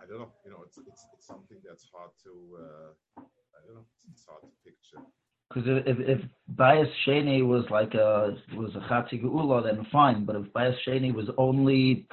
I 0.00 0.06
don't 0.06 0.18
know. 0.18 0.32
You 0.44 0.50
know, 0.50 0.62
it's 0.66 0.78
it's, 0.78 1.06
it's 1.14 1.26
something 1.26 1.58
that's 1.66 1.86
hard 1.92 2.10
to. 2.24 2.32
Uh, 2.58 3.22
I 3.56 3.58
don't 3.66 3.76
know. 3.76 3.86
It's, 4.08 4.20
it's 4.20 4.24
hard 4.28 4.42
to 4.42 4.54
picture. 4.64 5.00
Because 5.48 5.82
if 5.86 5.98
if 6.00 6.20
Bayis 6.56 6.90
Sheni 7.06 7.46
was 7.46 7.64
like 7.70 7.94
a 7.94 8.36
was 8.56 8.74
a 8.74 8.80
Chatzi 8.80 9.22
Geula, 9.22 9.62
then 9.62 9.86
fine. 9.92 10.24
But 10.24 10.36
if 10.36 10.46
Bayis 10.52 10.76
Sheni 10.86 11.14
was 11.14 11.28
only, 11.38 12.06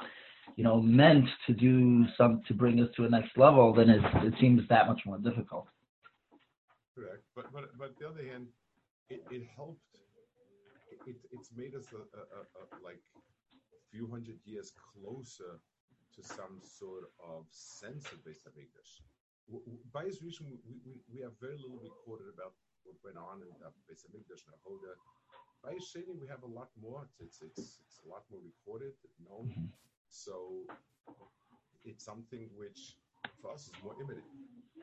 you 0.56 0.64
know, 0.64 0.80
meant 0.80 1.28
to 1.46 1.52
do 1.52 2.06
some 2.16 2.42
to 2.46 2.54
bring 2.54 2.80
us 2.80 2.88
to 2.96 3.04
a 3.04 3.08
next 3.08 3.36
level, 3.36 3.74
then 3.74 3.90
it 3.90 4.02
it 4.24 4.34
seems 4.40 4.62
that 4.68 4.86
much 4.86 5.00
more 5.04 5.18
difficult. 5.18 5.66
Correct. 6.94 7.24
But 7.34 7.52
but 7.52 7.64
but 7.78 7.98
the 7.98 8.06
other 8.08 8.24
hand, 8.24 8.46
it, 9.08 9.22
it 9.30 9.42
helped. 9.56 9.80
It, 11.04 11.16
it's 11.32 11.50
made 11.56 11.74
us 11.74 11.86
a, 11.92 11.96
a, 11.96 12.22
a, 12.22 12.40
a 12.60 12.64
like 12.84 13.00
a 13.74 13.80
few 13.90 14.08
hundred 14.08 14.38
years 14.44 14.70
closer 14.92 15.58
to 16.16 16.20
some 16.22 16.60
sort 16.60 17.08
of 17.20 17.44
sense 17.50 18.06
of 18.12 18.20
Beis 18.24 18.44
Hamikdash. 18.44 19.00
By 19.92 20.04
his 20.04 20.22
reason, 20.22 20.46
we, 20.46 20.56
we, 20.84 21.00
we 21.12 21.20
have 21.22 21.32
very 21.40 21.56
little 21.56 21.80
recorded 21.82 22.28
about 22.32 22.52
what 22.84 22.96
went 23.04 23.16
on 23.16 23.42
in 23.42 23.50
the 23.60 23.70
Beis 23.88 24.04
Hamikdash 24.04 24.44
and 24.46 24.54
Ahoda. 24.60 24.94
By 25.62 25.78
Sheni, 25.78 26.18
we 26.18 26.26
have 26.26 26.42
a 26.42 26.50
lot 26.50 26.68
more. 26.80 27.08
It's, 27.20 27.40
it's, 27.40 27.58
it's, 27.58 27.78
it's 27.86 28.00
a 28.04 28.08
lot 28.08 28.24
more 28.30 28.40
recorded, 28.42 28.92
known. 29.22 29.48
Mm-hmm. 29.50 29.66
So 30.10 30.66
it's 31.84 32.04
something 32.04 32.48
which 32.56 32.96
for 33.40 33.52
us 33.52 33.68
is 33.68 33.72
more 33.82 33.94
imminent. 34.00 34.26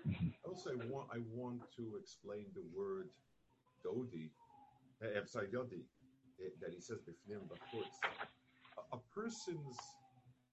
Mm-hmm. 0.07 0.27
Also, 0.47 0.71
I 0.71 0.75
want, 0.87 1.07
I 1.11 1.19
want 1.33 1.61
to 1.75 1.97
explain 1.99 2.45
the 2.55 2.63
word 2.73 3.09
Dodi, 3.85 4.31
uh, 5.03 5.19
I'm 5.19 5.27
sorry, 5.27 5.47
Yodi, 5.47 5.83
eh, 6.39 6.49
that 6.61 6.73
he 6.73 6.81
says 6.81 6.99
Bifnim 6.99 7.47
Bachutz. 7.47 7.99
A, 8.77 8.95
a 8.95 8.99
person's 9.13 9.77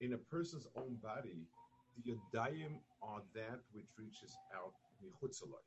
in 0.01 0.13
a 0.13 0.17
person's 0.17 0.67
own 0.75 0.95
body, 1.01 1.47
the 1.95 2.13
yadayim 2.13 2.77
are 3.01 3.21
that 3.33 3.59
which 3.73 3.87
reaches 3.97 4.37
out 4.53 4.73
michutzalai. 5.03 5.63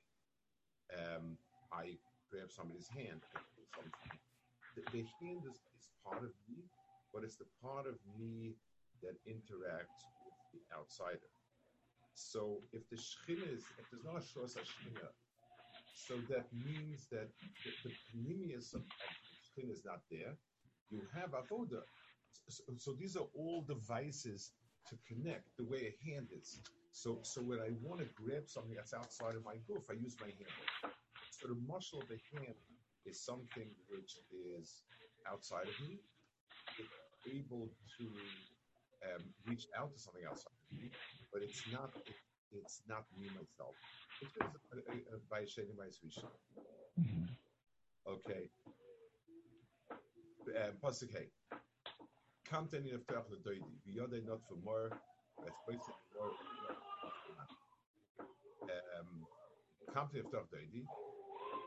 Um, 0.95 1.37
I 1.73 1.99
grab 2.31 2.51
somebody's 2.51 2.89
hand, 2.89 3.21
The, 4.77 4.83
the 4.93 5.05
hand 5.21 5.43
is, 5.47 5.59
is 5.77 5.89
part 6.05 6.23
of 6.23 6.31
me, 6.49 6.63
but 7.13 7.25
it's 7.25 7.37
the 7.37 7.51
part 7.63 7.87
of 7.87 7.95
me 8.19 8.55
that 9.03 9.19
interacts 9.27 10.03
with 10.25 10.37
the 10.53 10.63
outsider. 10.77 11.31
So 12.15 12.63
if 12.73 12.89
the 12.91 12.97
shechina 12.97 13.47
is, 13.51 13.65
if 13.79 13.87
there's 13.91 14.05
not 14.05 14.17
a 14.17 14.25
shos 14.25 14.55
shechina, 14.55 15.09
so 15.95 16.15
that 16.29 16.47
means 16.53 17.07
that 17.11 17.29
the, 17.65 17.71
the 17.85 17.93
of, 18.75 18.83
of 18.83 19.71
is 19.71 19.85
not 19.85 20.01
there. 20.11 20.35
You 20.91 21.03
have 21.15 21.35
a 21.35 21.43
avoda, 21.43 21.83
so, 22.49 22.63
so 22.77 22.93
these 22.99 23.17
are 23.17 23.27
all 23.35 23.65
devices 23.67 24.53
to 24.89 24.97
connect 25.07 25.45
the 25.57 25.65
way 25.65 25.93
a 25.93 26.11
hand 26.11 26.29
is. 26.37 26.61
So, 26.93 27.19
so 27.23 27.41
when 27.41 27.61
I 27.61 27.71
want 27.83 28.01
to 28.01 28.07
grab 28.15 28.49
something 28.49 28.75
that's 28.75 28.95
outside 28.95 29.37
of 29.37 29.45
my 29.45 29.57
goof, 29.69 29.83
I 29.89 29.95
use 29.95 30.17
my 30.21 30.27
hand. 30.27 30.93
So 31.31 31.49
the 31.49 31.59
muscle 31.69 32.03
of 32.03 32.09
the 32.09 32.19
hand 32.35 32.55
is 33.07 33.21
something 33.25 33.71
which 33.89 34.19
is 34.59 34.83
outside 35.31 35.69
of 35.69 35.89
me, 35.89 35.99
it's 36.79 36.91
able 37.27 37.71
to 37.99 38.05
um, 39.07 39.23
reach 39.47 39.67
out 39.79 39.93
to 39.95 39.99
something 39.99 40.23
outside 40.29 40.53
of 40.53 40.79
me, 40.79 40.91
but 41.33 41.43
it's 41.43 41.63
not. 41.73 41.91
It, 42.07 42.15
it's 42.53 42.83
not 42.89 43.05
me 43.17 43.27
myself. 43.29 43.77
It's 44.21 44.33
by 45.31 45.43
Shani 45.43 45.77
by 45.79 45.87
Okay. 48.09 48.51
Um, 50.51 50.73
Pasuk 50.83 51.15
Kamt 52.51 52.75
in 52.75 52.83
Yiftach 52.83 53.31
L'Doidi, 53.31 53.79
V'yodei 53.87 54.27
not 54.27 54.41
for 54.49 54.57
more, 54.65 54.91
V'espois 55.39 55.79
more, 56.17 56.33
Kamt 59.95 60.15
in 60.15 60.23
Yiftach 60.25 60.49
Doidi, 60.51 60.83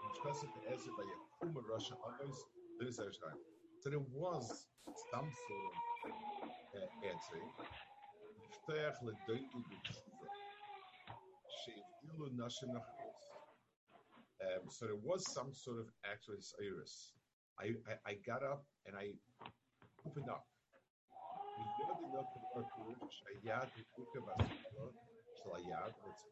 Mishpesek 0.03 0.51
Ezer 0.73 0.91
V'yakum 0.91 1.53
Rasha 1.71 1.95
Avos, 2.03 2.35
Linis 2.81 2.99
Ershtein. 2.99 3.37
So 3.79 3.91
there 3.91 3.99
was 3.99 4.67
some 5.09 5.31
sort 5.47 6.83
of 6.83 6.89
answering. 7.09 7.49
Yiftach 8.43 9.01
L'Doidi 9.03 9.63
B'tshuva, 9.69 10.27
She'ivdilu 11.63 12.35
Nashim 12.35 12.73
Nachos. 12.75 13.23
Um, 14.41 14.69
so 14.69 14.87
there 14.87 14.95
was 14.95 15.31
some 15.33 15.53
sort 15.53 15.79
of 15.79 15.85
actual 16.05 16.35
iris. 16.61 17.13
I, 17.57 17.67
I, 17.89 18.11
I 18.11 18.13
got 18.25 18.43
up 18.43 18.65
and 18.85 18.97
I 18.97 19.13
opened 20.05 20.29
up 20.29 20.45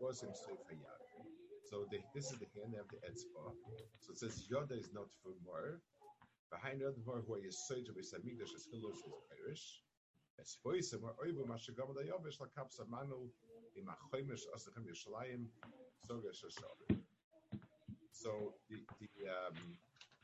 Was 0.02 0.24
him 0.24 0.30
Seif 0.30 0.60
Hayad. 0.68 1.02
So 1.70 1.86
the, 1.92 2.00
this 2.14 2.32
is 2.32 2.40
the 2.40 2.48
hand 2.58 2.76
of 2.80 2.88
the 2.90 2.98
Etzba. 3.08 3.54
So 4.02 4.12
it 4.12 4.18
says 4.18 4.48
Yoda 4.52 4.78
is 4.78 4.90
not 4.94 5.08
for 5.24 5.32
more. 5.46 5.80
Behind 6.52 6.82
the 6.82 6.94
more 7.06 7.22
who 7.26 7.36
is 7.36 7.56
Seif 7.70 7.88
of 7.88 7.96
Isamigdash 7.96 8.54
is 8.56 8.68
Hilos 8.74 8.98
is 8.98 9.14
Irish. 9.40 9.82
Es 10.40 10.58
voice 10.64 10.94
more 11.00 11.16
Oibu 11.24 11.46
Mashagam 11.48 11.94
da 11.96 12.02
Yovish 12.02 12.40
la 12.42 12.48
Kapsa 12.58 12.88
Manu 12.90 13.30
in 13.76 13.86
Machoimish 13.86 14.44
Asachem 14.56 14.86
Yishalayim 14.90 15.46
Soga 16.08 16.30
Shashav. 16.30 16.98
So 18.12 18.54
the 18.70 18.78
the 19.00 19.30
um, 19.30 19.78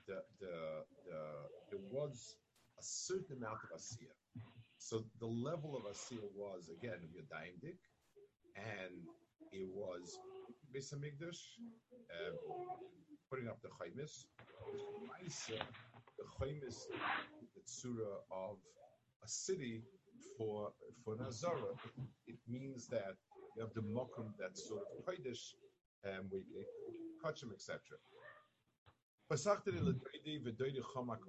the, 0.07 0.23
the 0.39 0.83
the 1.05 1.19
there 1.69 1.79
was 1.91 2.35
a 2.79 2.83
certain 2.83 3.37
amount 3.37 3.59
of 3.63 3.79
Asiya. 3.79 4.11
So 4.87 5.03
the 5.19 5.27
level 5.27 5.75
of 5.75 5.83
Asiya 5.83 6.23
was 6.33 6.69
again 6.69 6.99
Yadayim 7.11 7.59
Dik, 7.59 7.75
and 8.55 8.95
it 9.51 9.67
was 9.75 10.17
Beis 10.73 10.93
Hamikdash, 10.93 11.41
uh, 12.15 12.31
putting 13.29 13.49
up 13.49 13.59
the 13.61 13.67
Chaimis. 13.67 14.27
The 16.17 16.23
Chaimis, 16.39 16.77
the 17.53 17.61
Tzura 17.67 18.15
of 18.31 18.55
a 19.25 19.27
city 19.27 19.83
for 20.37 20.71
for 21.03 21.17
Nazara. 21.17 21.75
It, 22.25 22.37
means 22.47 22.87
that 22.87 23.17
you 23.57 23.63
have 23.63 23.73
the 23.73 23.81
Mokum 23.81 24.31
that's 24.39 24.69
sort 24.69 24.83
of 24.83 25.03
Kodesh, 25.03 25.51
um, 26.05 26.29
we 26.31 26.39
Kachim, 27.21 27.51
etc. 27.51 27.81
Ledoidi 29.29 30.41
v'doidi 30.45 30.79
chomak. 30.79 31.19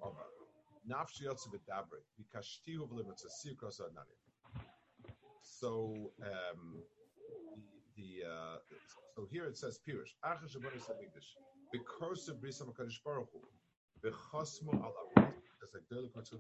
So, 5.42 6.12
um, 6.22 6.82
the, 7.96 8.22
the 8.22 8.28
uh, 8.28 8.56
so 9.14 9.26
here 9.30 9.46
it 9.46 9.56
says 9.58 9.80
hamikdash. 9.86 11.28
Because 11.72 12.28
of 12.28 12.36
Brisa 12.36 12.62
Makadosh 12.62 13.02
Baruch 13.04 13.28
Hu. 13.32 13.40
V'chosmu 14.02 14.82
al 14.82 14.94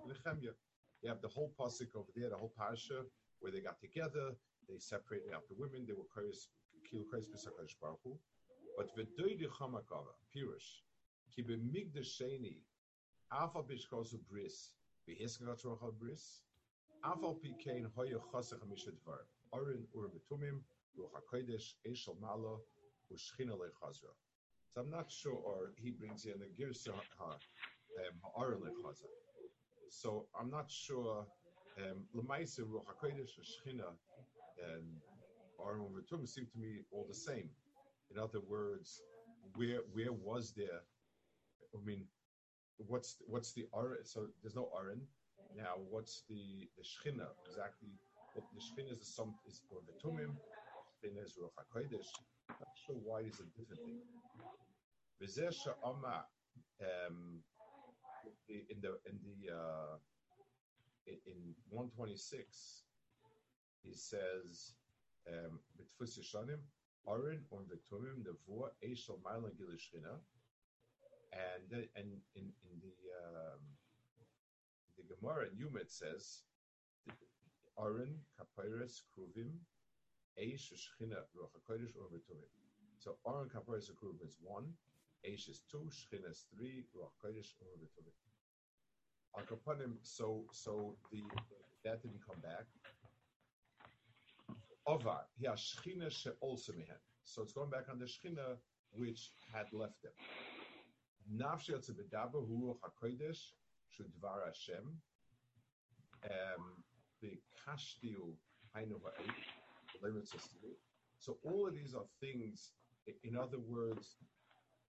Nechemya. 0.06 0.54
You 1.02 1.08
have 1.08 1.20
the 1.20 1.28
whole 1.28 1.52
pasuk 1.58 1.94
over 1.94 2.10
there, 2.16 2.30
the 2.30 2.36
whole 2.36 2.52
parasha, 2.56 3.02
where 3.40 3.52
they 3.52 3.60
got 3.60 3.80
together. 3.80 4.34
They 4.68 4.78
separated 4.78 5.32
out 5.34 5.48
the 5.48 5.56
women. 5.58 5.84
They 5.86 5.92
were 5.92 6.08
kill 6.88 7.04
Kreis 7.12 7.26
B'Sakadosh 7.28 7.76
Baruch 7.80 8.00
Hu. 8.04 8.18
But 8.76 8.88
v'doidi 8.96 9.46
chomakava. 9.48 10.14
Pirush. 10.34 10.82
Ki 11.34 11.42
b'migdash. 11.42 12.22
Alpha 13.32 13.62
bishkos 13.62 14.14
bris. 14.30 14.72
V'hiskat 15.08 15.64
rochal 15.64 15.92
bris. 15.98 16.42
Alpha 17.04 17.34
pikein 17.34 17.86
hoya 17.94 18.18
chosach 18.32 18.60
var. 19.06 19.26
Orin 19.52 19.86
ur 19.96 20.08
betumim. 20.08 20.60
Ruach 20.98 21.22
HaKodesh, 21.22 21.74
Eshel 21.86 22.20
Malo, 22.20 22.60
Ushchina 23.12 23.52
Lechazra. 23.52 24.12
So 24.74 24.80
I'm 24.80 24.90
not 24.90 25.10
sure, 25.10 25.72
he 25.76 25.90
brings 25.90 26.26
in 26.26 26.34
the 26.40 26.46
Girsa 26.60 26.88
um, 26.90 27.36
Ha'aron 28.22 28.60
Lechazra. 28.60 29.06
So 29.90 30.26
I'm 30.38 30.50
not 30.50 30.70
sure, 30.70 31.24
um, 31.78 32.04
Lemaise, 32.14 32.58
Ruach 32.60 32.84
HaKodesh, 32.86 33.38
Ushchina, 33.38 33.88
um, 33.88 33.94
and 34.74 34.84
Aron 35.64 35.86
Vetum 35.94 36.26
seem 36.28 36.46
to 36.52 36.58
me 36.58 36.80
all 36.90 37.06
the 37.08 37.14
same. 37.14 37.48
In 38.10 38.18
other 38.18 38.40
words, 38.40 39.02
where 39.54 39.80
where 39.92 40.12
was 40.12 40.52
there? 40.56 40.82
I 41.74 41.84
mean, 41.84 42.04
what's 42.86 43.16
what's 43.26 43.52
the 43.52 43.66
Aron? 43.74 44.04
So 44.04 44.28
there's 44.42 44.54
no 44.54 44.70
Aron. 44.78 45.02
Now, 45.56 45.74
what's 45.90 46.24
the 46.28 46.68
the 46.76 46.84
Shechina 46.84 47.26
exactly? 47.46 47.90
What 48.34 48.44
the 48.54 48.60
Shechina 48.60 48.92
is 48.92 48.98
the 48.98 49.06
sum 49.06 49.34
is 49.46 49.62
or 49.70 49.80
the 49.86 49.94
Tumim, 50.02 50.36
Shechina 51.02 51.24
is 51.24 51.36
Ruach 51.40 51.56
Hakodesh. 51.58 52.08
Not 52.48 52.76
sure 52.86 52.96
why 52.96 53.20
it's 53.20 53.40
a 53.40 53.44
different 53.58 53.82
thing. 53.84 54.00
V'zeh 55.22 55.52
she'ama 55.52 56.26
um, 56.80 57.42
in 58.48 58.80
the 58.80 58.98
in 59.06 59.18
the 59.22 59.54
uh, 59.54 59.96
in 61.06 61.54
126, 61.70 62.84
he 63.82 63.94
says 63.94 64.74
B'tfus 65.28 66.18
Yishanim 66.18 66.60
Aron 67.08 67.44
on 67.50 67.64
Vetumim 67.66 68.24
Nevuah 68.24 68.70
Eshel 68.84 69.20
Mailan 69.22 69.52
Gilishchina, 69.56 70.20
and 71.32 71.86
and 71.96 72.20
in 72.34 72.52
in 72.62 72.80
the 72.80 72.94
um, 73.24 73.60
the 75.07 75.07
Gemara 75.20 75.46
in 75.50 75.58
Yuma 75.58 75.80
says 75.88 76.42
Aron 77.78 78.14
Kapiris 78.38 79.02
Kruvim 79.12 79.50
Eish 80.40 80.72
Shchina 80.72 81.18
Ruach 81.34 81.50
Hakodesh 81.58 81.96
or 81.96 82.08
Vetumim. 82.14 82.50
So 82.98 83.16
Aron 83.26 83.48
Kapiris 83.48 83.90
Kruvim 83.90 84.26
is 84.26 84.36
one, 84.42 84.66
Eish 85.26 85.48
is 85.48 85.62
two, 85.70 85.90
Shchina 85.90 86.30
is 86.30 86.44
three, 86.54 86.84
Ruach 86.96 87.10
Hakodesh 87.24 87.54
or 87.60 87.74
Vetumim. 87.80 88.14
Al 89.36 89.44
Kapanim, 89.44 89.96
so 90.02 90.44
so 90.52 90.96
the 91.12 91.22
that 91.84 92.02
didn't 92.02 92.20
come 92.26 92.40
back. 92.40 92.66
Ovar, 94.86 95.20
yeah, 95.38 95.52
Shechina 95.52 96.10
she 96.10 96.30
also 96.40 96.72
mehen. 96.72 96.98
So 97.24 97.42
it's 97.42 97.52
going 97.52 97.70
back 97.70 97.88
on 97.90 97.98
the 97.98 98.06
Shechina 98.06 98.56
which 98.92 99.30
had 99.52 99.66
left 99.72 100.00
them. 100.02 100.12
Nafshi 101.36 101.70
yotze 101.72 101.92
bedaba 101.92 102.46
hu 102.46 102.76
hakodesh 103.96 104.20
shudvar 104.22 104.46
Hashem. 104.46 105.00
Um, 106.24 106.84
the 107.22 107.38
kashtiu. 107.66 108.34
So 111.18 111.38
all 111.42 111.66
of 111.66 111.74
these 111.74 111.94
are 111.94 112.04
things. 112.20 112.72
In 113.24 113.36
other 113.36 113.58
words, 113.58 114.16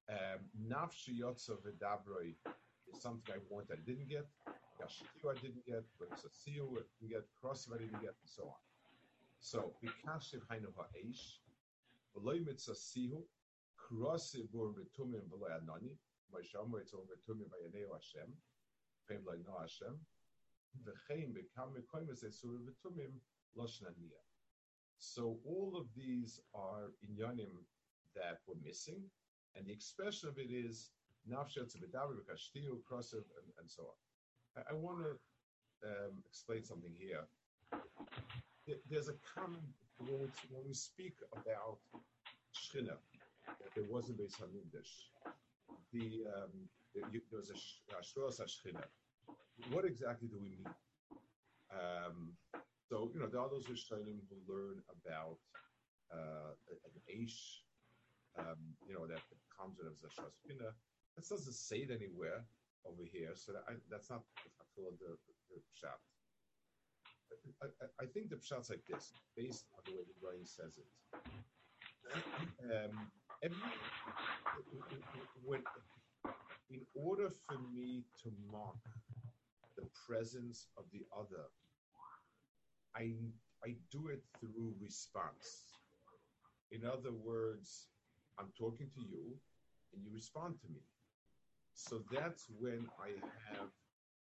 um, 0.09 0.39
nafshi 0.69 1.19
yotze 1.21 1.51
vedabroi 1.63 2.35
is 2.93 3.01
something 3.01 3.33
I 3.33 3.39
want 3.49 3.67
I 3.71 3.77
didn't 3.85 4.09
get. 4.09 4.27
Yashtiu 4.81 5.31
I 5.31 5.39
didn't 5.41 5.65
get, 5.65 5.83
but 5.99 6.09
it's 6.11 6.25
a 6.25 6.29
seal 6.29 6.69
I 6.73 6.81
didn't 6.99 7.11
get, 7.11 7.25
cross 7.39 7.67
I 7.73 7.77
didn't 7.77 8.01
get, 8.01 8.15
and 8.21 8.25
so 8.25 8.43
on. 8.43 8.61
So, 9.39 9.73
Bikashiv 9.83 10.41
Hainu 10.51 10.73
Ha'esh, 10.75 11.39
V'loy 12.15 12.45
Mitzasihu, 12.45 13.23
Krasi 13.79 14.49
Bur 14.51 14.73
Betumim 14.73 15.23
V'loy 15.31 15.51
Anani, 15.59 15.95
Maishamu 16.33 16.79
Etzol 16.81 17.07
Betumim 17.07 17.47
V'yaneu 17.47 17.91
Hashem, 17.93 18.31
Loy 19.25 19.37
No 19.45 19.57
Hashem, 19.59 19.97
V'chein 20.85 21.33
B'kam 21.33 21.73
Mekoymes 21.73 22.23
Esur 22.23 22.59
Betumim 22.65 23.13
Loshnania. 23.57 24.21
So 24.97 25.39
all 25.45 25.75
of 25.77 25.87
these 25.95 26.39
are 26.53 26.91
inyanim 27.03 27.55
that 28.15 28.39
were 28.47 28.55
missing, 28.63 29.01
and 29.55 29.65
the 29.65 29.71
expression 29.71 30.29
of 30.29 30.37
it 30.37 30.51
is 30.51 30.91
Nafshet 31.29 31.75
Bedavi 31.77 32.15
B'kashtiu, 32.15 32.79
Krasiv, 32.89 33.23
and, 33.59 33.69
so 33.69 33.83
on. 33.83 34.63
I, 34.63 34.71
I 34.71 34.73
want 34.73 34.99
to 34.99 35.89
um, 35.89 36.23
explain 36.27 36.63
something 36.63 36.91
here 36.97 37.25
there's 38.89 39.09
a 39.09 39.15
common 39.35 39.61
when 39.99 40.29
we, 40.65 40.73
speak 40.73 41.15
about 41.33 41.79
Shechina, 42.55 42.95
that 43.45 43.73
there 43.75 43.83
was 43.89 44.09
a 44.09 44.13
Beis 44.13 44.33
Hamikdash. 44.39 45.33
The 45.93 46.25
um, 46.37 46.69
there's 47.31 47.49
a 47.49 47.57
Ashros. 47.93 48.39
What 49.71 49.85
exactly 49.85 50.27
do 50.27 50.37
we 50.39 50.49
mean? 50.49 50.65
Um, 51.71 52.33
so 52.89 53.11
you 53.13 53.19
know 53.19 53.27
there 53.27 53.41
are 53.41 53.49
those 53.49 53.65
Rishonim 53.65 54.21
who 54.29 54.37
learn 54.47 54.81
about 54.89 55.37
uh, 56.13 56.53
an 56.69 56.95
Aish, 57.09 57.61
um, 58.37 58.57
you 58.87 58.93
know 58.93 59.05
that 59.07 59.21
comes 59.57 59.77
out 59.79 59.91
of 59.91 59.97
the 60.01 60.09
Shechina. 60.09 60.73
It 61.17 61.27
doesn't 61.27 61.53
say 61.53 61.77
it 61.77 61.91
anywhere 61.91 62.45
over 62.85 63.03
here, 63.03 63.31
so 63.35 63.53
that 63.53 63.63
I, 63.67 63.73
that's 63.89 64.09
not 64.09 64.23
the 64.75 64.89
the, 64.99 65.17
the 65.49 65.59
pshat. 65.75 65.99
I, 67.61 67.67
I, 68.01 68.05
think 68.07 68.29
the 68.29 68.37
pshat's 68.37 68.69
like 68.69 68.83
this, 68.89 69.13
based 69.37 69.65
on 69.77 69.83
the 69.85 69.91
way 69.91 70.03
the 70.07 70.17
Ryan 70.25 70.45
says 70.45 70.77
it. 70.77 70.89
Um, 72.59 73.11
when, 75.45 75.61
in 76.69 76.81
order 76.93 77.31
for 77.47 77.57
me 77.73 78.03
to 78.23 78.31
mark 78.51 78.75
the 79.77 79.85
presence 80.07 80.67
of 80.77 80.83
the 80.91 81.05
other, 81.17 81.45
I, 82.95 83.13
I 83.63 83.75
do 83.91 84.09
it 84.09 84.21
through 84.39 84.75
response. 84.81 85.77
In 86.71 86.85
other 86.85 87.11
words, 87.11 87.87
I'm 88.37 88.51
talking 88.57 88.89
to 88.95 89.01
you 89.01 89.35
and 89.93 90.03
you 90.03 90.11
respond 90.13 90.55
to 90.61 90.67
me. 90.67 90.81
So 91.73 92.03
that's 92.11 92.47
when 92.59 92.87
I 92.99 93.09
have 93.49 93.69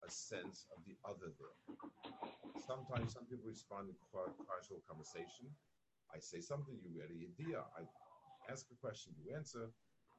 a 0.06 0.10
sense 0.10 0.66
of 0.76 0.84
the 0.84 0.94
other 1.08 1.32
there 1.40 1.56
sometimes 2.66 3.14
some 3.14 3.24
people 3.30 3.46
respond 3.46 3.88
in 3.88 3.96
casual 4.10 4.82
conversation. 4.90 5.46
I 6.10 6.18
say 6.18 6.40
something, 6.42 6.74
you 6.82 6.98
get 6.98 7.10
an 7.10 7.22
idea. 7.22 7.62
I 7.78 7.86
ask 8.50 8.66
a 8.72 8.76
question, 8.76 9.14
you 9.18 9.34
answer. 9.34 9.70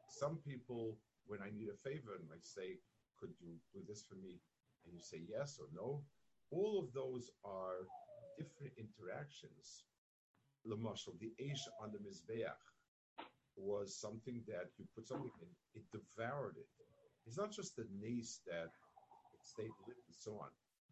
Some 0.10 0.38
people, 0.48 0.98
when 1.28 1.42
I 1.42 1.50
need 1.52 1.70
a 1.70 1.78
favor, 1.78 2.16
and 2.20 2.30
I 2.32 2.40
say, 2.42 2.80
could 3.20 3.32
you 3.42 3.56
do 3.74 3.82
this 3.88 4.04
for 4.08 4.16
me? 4.16 4.40
And 4.86 4.94
you 4.94 5.02
say 5.02 5.22
yes 5.30 5.60
or 5.60 5.68
no. 5.76 6.04
All 6.52 6.80
of 6.80 6.94
those 6.94 7.30
are 7.46 7.88
different 8.38 8.74
interactions 8.78 9.84
Lamashal, 10.68 11.18
the 11.20 11.32
Aish 11.42 11.64
on 11.82 11.92
the 11.92 12.00
Mizbeach 12.00 12.64
was 13.56 13.96
something 14.00 14.44
that 14.48 14.70
you 14.78 14.86
put 14.96 15.08
something 15.08 15.32
in, 15.42 15.50
it 15.76 15.84
devoured 15.92 16.56
it. 16.58 16.68
It's 17.26 17.38
not 17.38 17.52
just 17.52 17.76
the 17.76 17.88
nace 18.00 18.42
that 18.48 18.72
it 19.34 19.42
stayed 19.44 19.74
lit 19.88 19.98
and 20.08 20.16
so 20.16 20.34
on. 20.42 20.50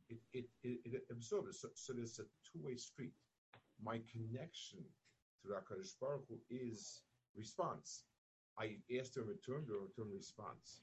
It 0.09 0.19
it 0.33 0.45
it, 0.63 0.79
it 0.85 1.03
absorbed 1.11 1.49
it. 1.49 1.55
So, 1.55 1.69
so 1.75 1.93
there's 1.93 2.19
a 2.19 2.25
two-way 2.51 2.75
street. 2.77 3.13
My 3.83 3.99
connection 4.11 4.79
to 5.43 5.49
Hakadosh 5.49 5.95
Baruch 5.99 6.25
Hu 6.29 6.39
is 6.49 7.01
response. 7.37 8.03
I 8.57 8.77
asked 8.99 9.17
a 9.17 9.23
return, 9.23 9.65
the 9.67 9.75
return 9.75 10.11
response. 10.15 10.81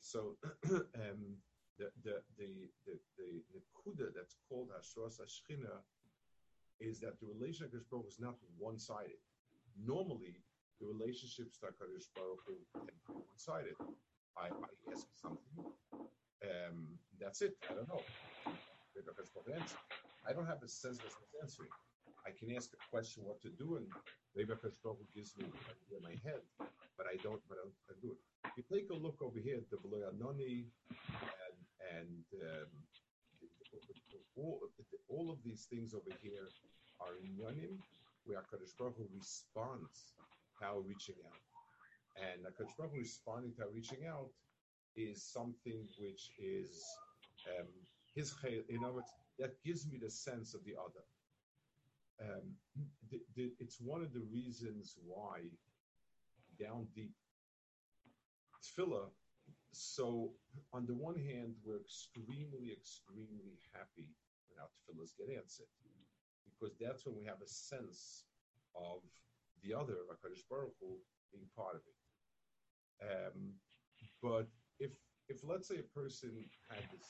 So 0.00 0.36
um, 0.70 1.36
the 1.78 1.90
the 2.04 2.22
the 2.38 2.68
the 2.86 2.96
the, 3.18 3.60
kuda 3.76 4.12
that's 4.14 4.36
called 4.48 4.68
Hashras 4.70 5.20
Hashchina 5.20 5.80
is 6.80 7.00
that 7.00 7.20
the 7.20 7.26
relationship 7.26 7.72
with 7.74 7.88
Baruch 7.90 8.08
is 8.08 8.20
not 8.20 8.36
one-sided. 8.58 9.20
Normally, 9.84 10.36
the 10.80 10.86
relationships 10.86 11.58
that 11.60 11.76
Kadosh 11.76 12.08
Baruch 12.16 12.40
be 12.48 12.56
one-sided. 13.06 13.76
I, 14.38 14.46
I 14.48 14.92
ask 14.92 15.06
something, 15.20 15.64
um, 16.42 16.86
that's 17.20 17.42
it. 17.42 17.56
I 17.70 17.74
don't 17.74 17.88
know. 17.88 18.00
I 20.26 20.32
don't 20.32 20.46
have 20.46 20.62
a 20.62 20.68
sense 20.68 20.98
of 20.98 21.12
answering. 21.42 21.68
I 22.26 22.30
can 22.36 22.54
ask 22.54 22.70
a 22.72 22.80
question 22.90 23.24
what 23.24 23.40
to 23.42 23.50
do, 23.50 23.76
and 23.76 23.86
maybe 24.36 24.52
Kadosh 24.52 24.76
Baruch 24.82 25.08
gives 25.14 25.36
me 25.36 25.44
an 25.44 25.52
idea 25.68 25.96
in 25.98 26.04
my 26.04 26.16
head, 26.24 26.42
but 26.96 27.06
I 27.08 27.16
don't. 27.22 27.40
But 27.48 27.58
I 27.58 27.68
don't 27.68 28.02
do 28.02 28.12
it. 28.12 28.20
If 28.44 28.52
you 28.58 28.64
take 28.68 28.90
a 28.90 28.94
look 28.94 29.18
over 29.22 29.38
here, 29.38 29.56
at 29.56 29.70
the 29.70 29.78
Anoni 29.78 30.66
and 31.16 31.56
and 31.96 32.24
um, 32.44 32.70
all, 34.36 34.60
all 35.08 35.30
of 35.30 35.38
these 35.44 35.66
things 35.70 35.94
over 35.94 36.12
here 36.22 36.48
are 37.00 37.16
in 37.22 37.32
Yanim, 37.36 37.78
where 38.24 38.38
HaKadosh 38.38 38.76
Baruch 38.78 38.96
Hu 38.96 39.08
responds 39.16 40.12
to 40.58 40.66
our 40.66 40.80
reaching 40.80 41.16
out. 41.26 41.40
And 42.20 42.44
HaKadosh 42.44 42.76
Baruch 42.76 42.92
Hu 42.92 43.00
responding 43.00 43.52
to 43.56 43.62
our 43.62 43.70
reaching 43.70 44.06
out 44.06 44.30
is 44.96 45.22
something 45.22 45.86
which 45.98 46.30
is 46.38 46.84
um, 47.58 47.66
his 48.14 48.34
in 48.68 48.84
other 48.84 48.94
words, 48.94 49.12
that 49.38 49.62
gives 49.64 49.86
me 49.86 49.98
the 49.98 50.10
sense 50.10 50.54
of 50.54 50.64
the 50.64 50.74
other. 50.76 51.04
Um, 52.20 52.52
the, 53.10 53.20
the, 53.34 53.50
it's 53.58 53.78
one 53.80 54.02
of 54.02 54.12
the 54.12 54.22
reasons 54.32 54.96
why 55.06 55.40
down 56.60 56.86
deep 56.94 57.12
tefillah. 58.60 59.08
So 59.72 60.32
on 60.72 60.86
the 60.86 60.94
one 60.94 61.16
hand, 61.16 61.54
we're 61.64 61.80
extremely, 61.80 62.72
extremely 62.72 63.56
happy 63.72 64.12
when 64.48 64.60
our 64.60 64.68
tefillahs 64.68 65.16
get 65.16 65.34
answered 65.34 65.70
because 66.44 66.76
that's 66.76 67.06
when 67.06 67.16
we 67.16 67.24
have 67.24 67.40
a 67.40 67.48
sense 67.48 68.24
of 68.76 69.00
the 69.64 69.72
other, 69.72 70.04
Hakadosh 70.12 70.44
Baruch 70.48 70.76
Hu, 70.80 71.00
being 71.32 71.48
part 71.56 71.76
of 71.76 71.82
it. 71.88 71.98
Um, 73.00 73.56
but 74.20 74.46
if 74.78 74.92
if 75.28 75.40
let's 75.44 75.68
say 75.68 75.80
a 75.80 75.88
person 75.96 76.36
had 76.68 76.84
this, 76.92 77.08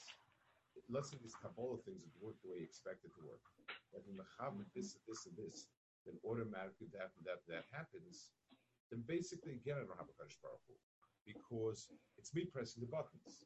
let's 0.88 1.10
say 1.10 1.18
these 1.22 1.34
Kabbalah 1.34 1.82
things 1.82 2.06
work 2.22 2.36
the 2.42 2.50
way 2.50 2.62
you 2.62 2.68
expect 2.68 3.02
it 3.04 3.10
to 3.18 3.22
work, 3.26 3.42
that 3.92 4.06
in 4.08 4.16
the 4.16 4.26
Chavit 4.38 4.66
this 4.74 4.96
this 5.08 5.26
and 5.26 5.36
this, 5.36 5.66
then 6.06 6.16
automatically 6.24 6.88
that 6.92 7.10
that 7.24 7.40
that 7.48 7.64
happens, 7.72 8.30
then 8.90 9.02
basically 9.06 9.54
again 9.58 9.76
I 9.78 9.86
don't 9.86 9.98
have 9.98 10.08
a 10.08 10.16
Hakadosh 10.16 10.38
Baruch 10.42 10.64
Hu 10.68 10.74
because 11.26 11.88
it's 12.18 12.34
me 12.34 12.44
pressing 12.46 12.82
the 12.82 12.90
buttons. 12.90 13.44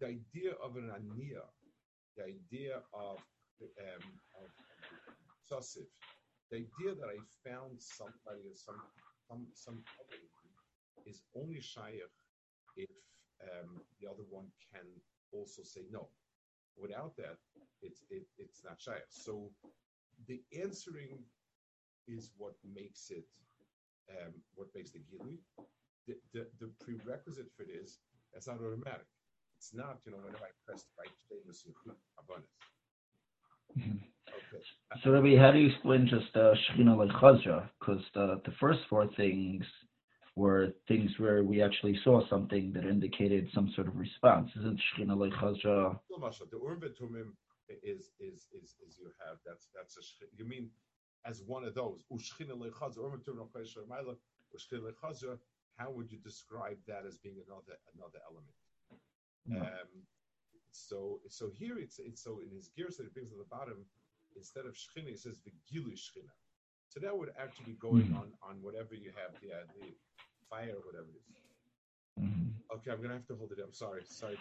The 0.00 0.18
idea 0.18 0.52
of 0.62 0.76
an 0.76 0.90
aniyah, 0.90 1.48
the 2.16 2.24
idea 2.24 2.82
of 2.94 3.18
um, 3.62 4.04
of. 4.42 4.50
The 6.50 6.56
idea 6.64 6.94
that 6.94 7.08
I 7.08 7.18
found 7.48 7.80
somebody 7.80 8.44
or 8.48 8.56
some 8.56 8.80
some 9.28 9.46
some 9.54 9.82
is 11.06 11.22
only 11.36 11.60
shaykh 11.60 12.04
if 12.76 12.90
um, 13.42 13.80
the 14.00 14.08
other 14.08 14.24
one 14.30 14.46
can 14.72 14.84
also 15.32 15.62
say 15.62 15.82
no. 15.90 16.08
Without 16.80 17.16
that, 17.16 17.36
it's 17.82 18.02
it, 18.10 18.24
it's 18.38 18.62
not 18.64 18.80
shaykh. 18.80 19.06
So 19.10 19.50
the 20.26 20.40
answering 20.62 21.18
is 22.06 22.30
what 22.36 22.54
makes 22.64 23.10
it 23.10 23.26
um, 24.10 24.32
what 24.54 24.68
makes 24.74 24.90
the 24.92 25.00
gilui. 25.00 25.38
The, 26.06 26.14
the, 26.32 26.46
the 26.60 26.70
prerequisite 26.80 27.50
for 27.56 27.64
it 27.64 27.70
is 27.70 27.98
it's 28.32 28.46
not 28.46 28.56
automatic. 28.60 29.06
It's 29.58 29.74
not, 29.74 29.98
you 30.06 30.12
know, 30.12 30.18
whenever 30.18 30.44
I 30.44 30.54
press 30.66 30.84
the 30.84 31.02
right 31.02 31.16
statement, 31.18 31.98
abundance. 32.18 32.48
Mm-hmm. 33.76 33.98
So, 35.02 35.10
Rabbi, 35.10 35.36
how 35.36 35.52
do 35.52 35.58
you 35.58 35.70
explain 35.70 36.08
just 36.08 36.34
uh, 36.36 36.54
Shechina 36.54 36.96
like 36.96 37.10
Chazra? 37.20 37.68
Because 37.78 38.02
the, 38.14 38.40
the 38.44 38.52
first 38.60 38.80
four 38.88 39.08
things 39.16 39.64
were 40.38 40.72
things 40.86 41.10
where 41.18 41.42
we 41.42 41.60
actually 41.62 41.98
saw 42.04 42.26
something 42.28 42.72
that 42.74 42.84
indicated 42.84 43.48
some 43.54 43.70
sort 43.74 43.88
of 43.88 43.96
response. 43.96 44.50
Isn't 44.58 44.80
Shechina 44.80 45.16
like 45.18 45.32
Chazra? 45.32 45.98
The 46.08 46.58
Urim 46.62 46.80
Tumim 46.98 47.30
is, 47.68 48.02
is, 48.20 48.46
is, 48.54 48.68
is 48.86 48.96
you 48.98 49.10
have, 49.26 49.36
that's, 49.44 49.66
that's 49.74 49.94
a, 49.98 50.02
you 50.36 50.48
mean 50.48 50.70
as 51.26 51.42
one 51.46 51.64
of 51.64 51.74
those. 51.74 52.04
How 55.78 55.90
would 55.92 56.10
you 56.10 56.18
describe 56.18 56.78
that 56.88 57.06
as 57.06 57.18
being 57.18 57.38
another 57.46 57.78
another 57.94 58.18
element? 58.26 58.58
No. 59.46 59.60
Um, 59.60 59.90
so 60.72 61.20
so 61.28 61.50
here 61.54 61.78
it's 61.78 61.98
it's 61.98 62.22
so 62.22 62.40
in 62.42 62.50
his 62.50 62.68
gears 62.76 62.96
that 62.96 63.06
it 63.06 63.14
brings 63.14 63.30
at 63.30 63.38
the 63.38 63.44
bottom 63.50 63.86
instead 64.36 64.66
of 64.66 64.74
Shechina, 64.74 65.10
it 65.14 65.18
says 65.20 65.38
Vigilu 65.46 65.92
Shechina. 65.94 66.34
So 66.88 67.00
that 67.00 67.16
would 67.16 67.30
actually 67.38 67.66
be 67.66 67.78
going 67.78 68.06
mm-hmm. 68.06 68.16
on 68.16 68.32
on 68.42 68.56
whatever 68.60 68.94
you 68.94 69.12
have, 69.14 69.40
the, 69.40 69.50
the 69.78 69.94
fire 70.50 70.74
or 70.76 70.84
whatever 70.84 71.08
it 71.08 71.16
is. 71.18 72.24
Mm-hmm. 72.24 72.76
Okay, 72.76 72.90
I'm 72.90 73.00
gonna 73.00 73.14
have 73.14 73.26
to 73.28 73.36
hold 73.36 73.52
it. 73.52 73.58
I'm 73.64 73.72
sorry. 73.72 74.02
Sorry. 74.04 74.36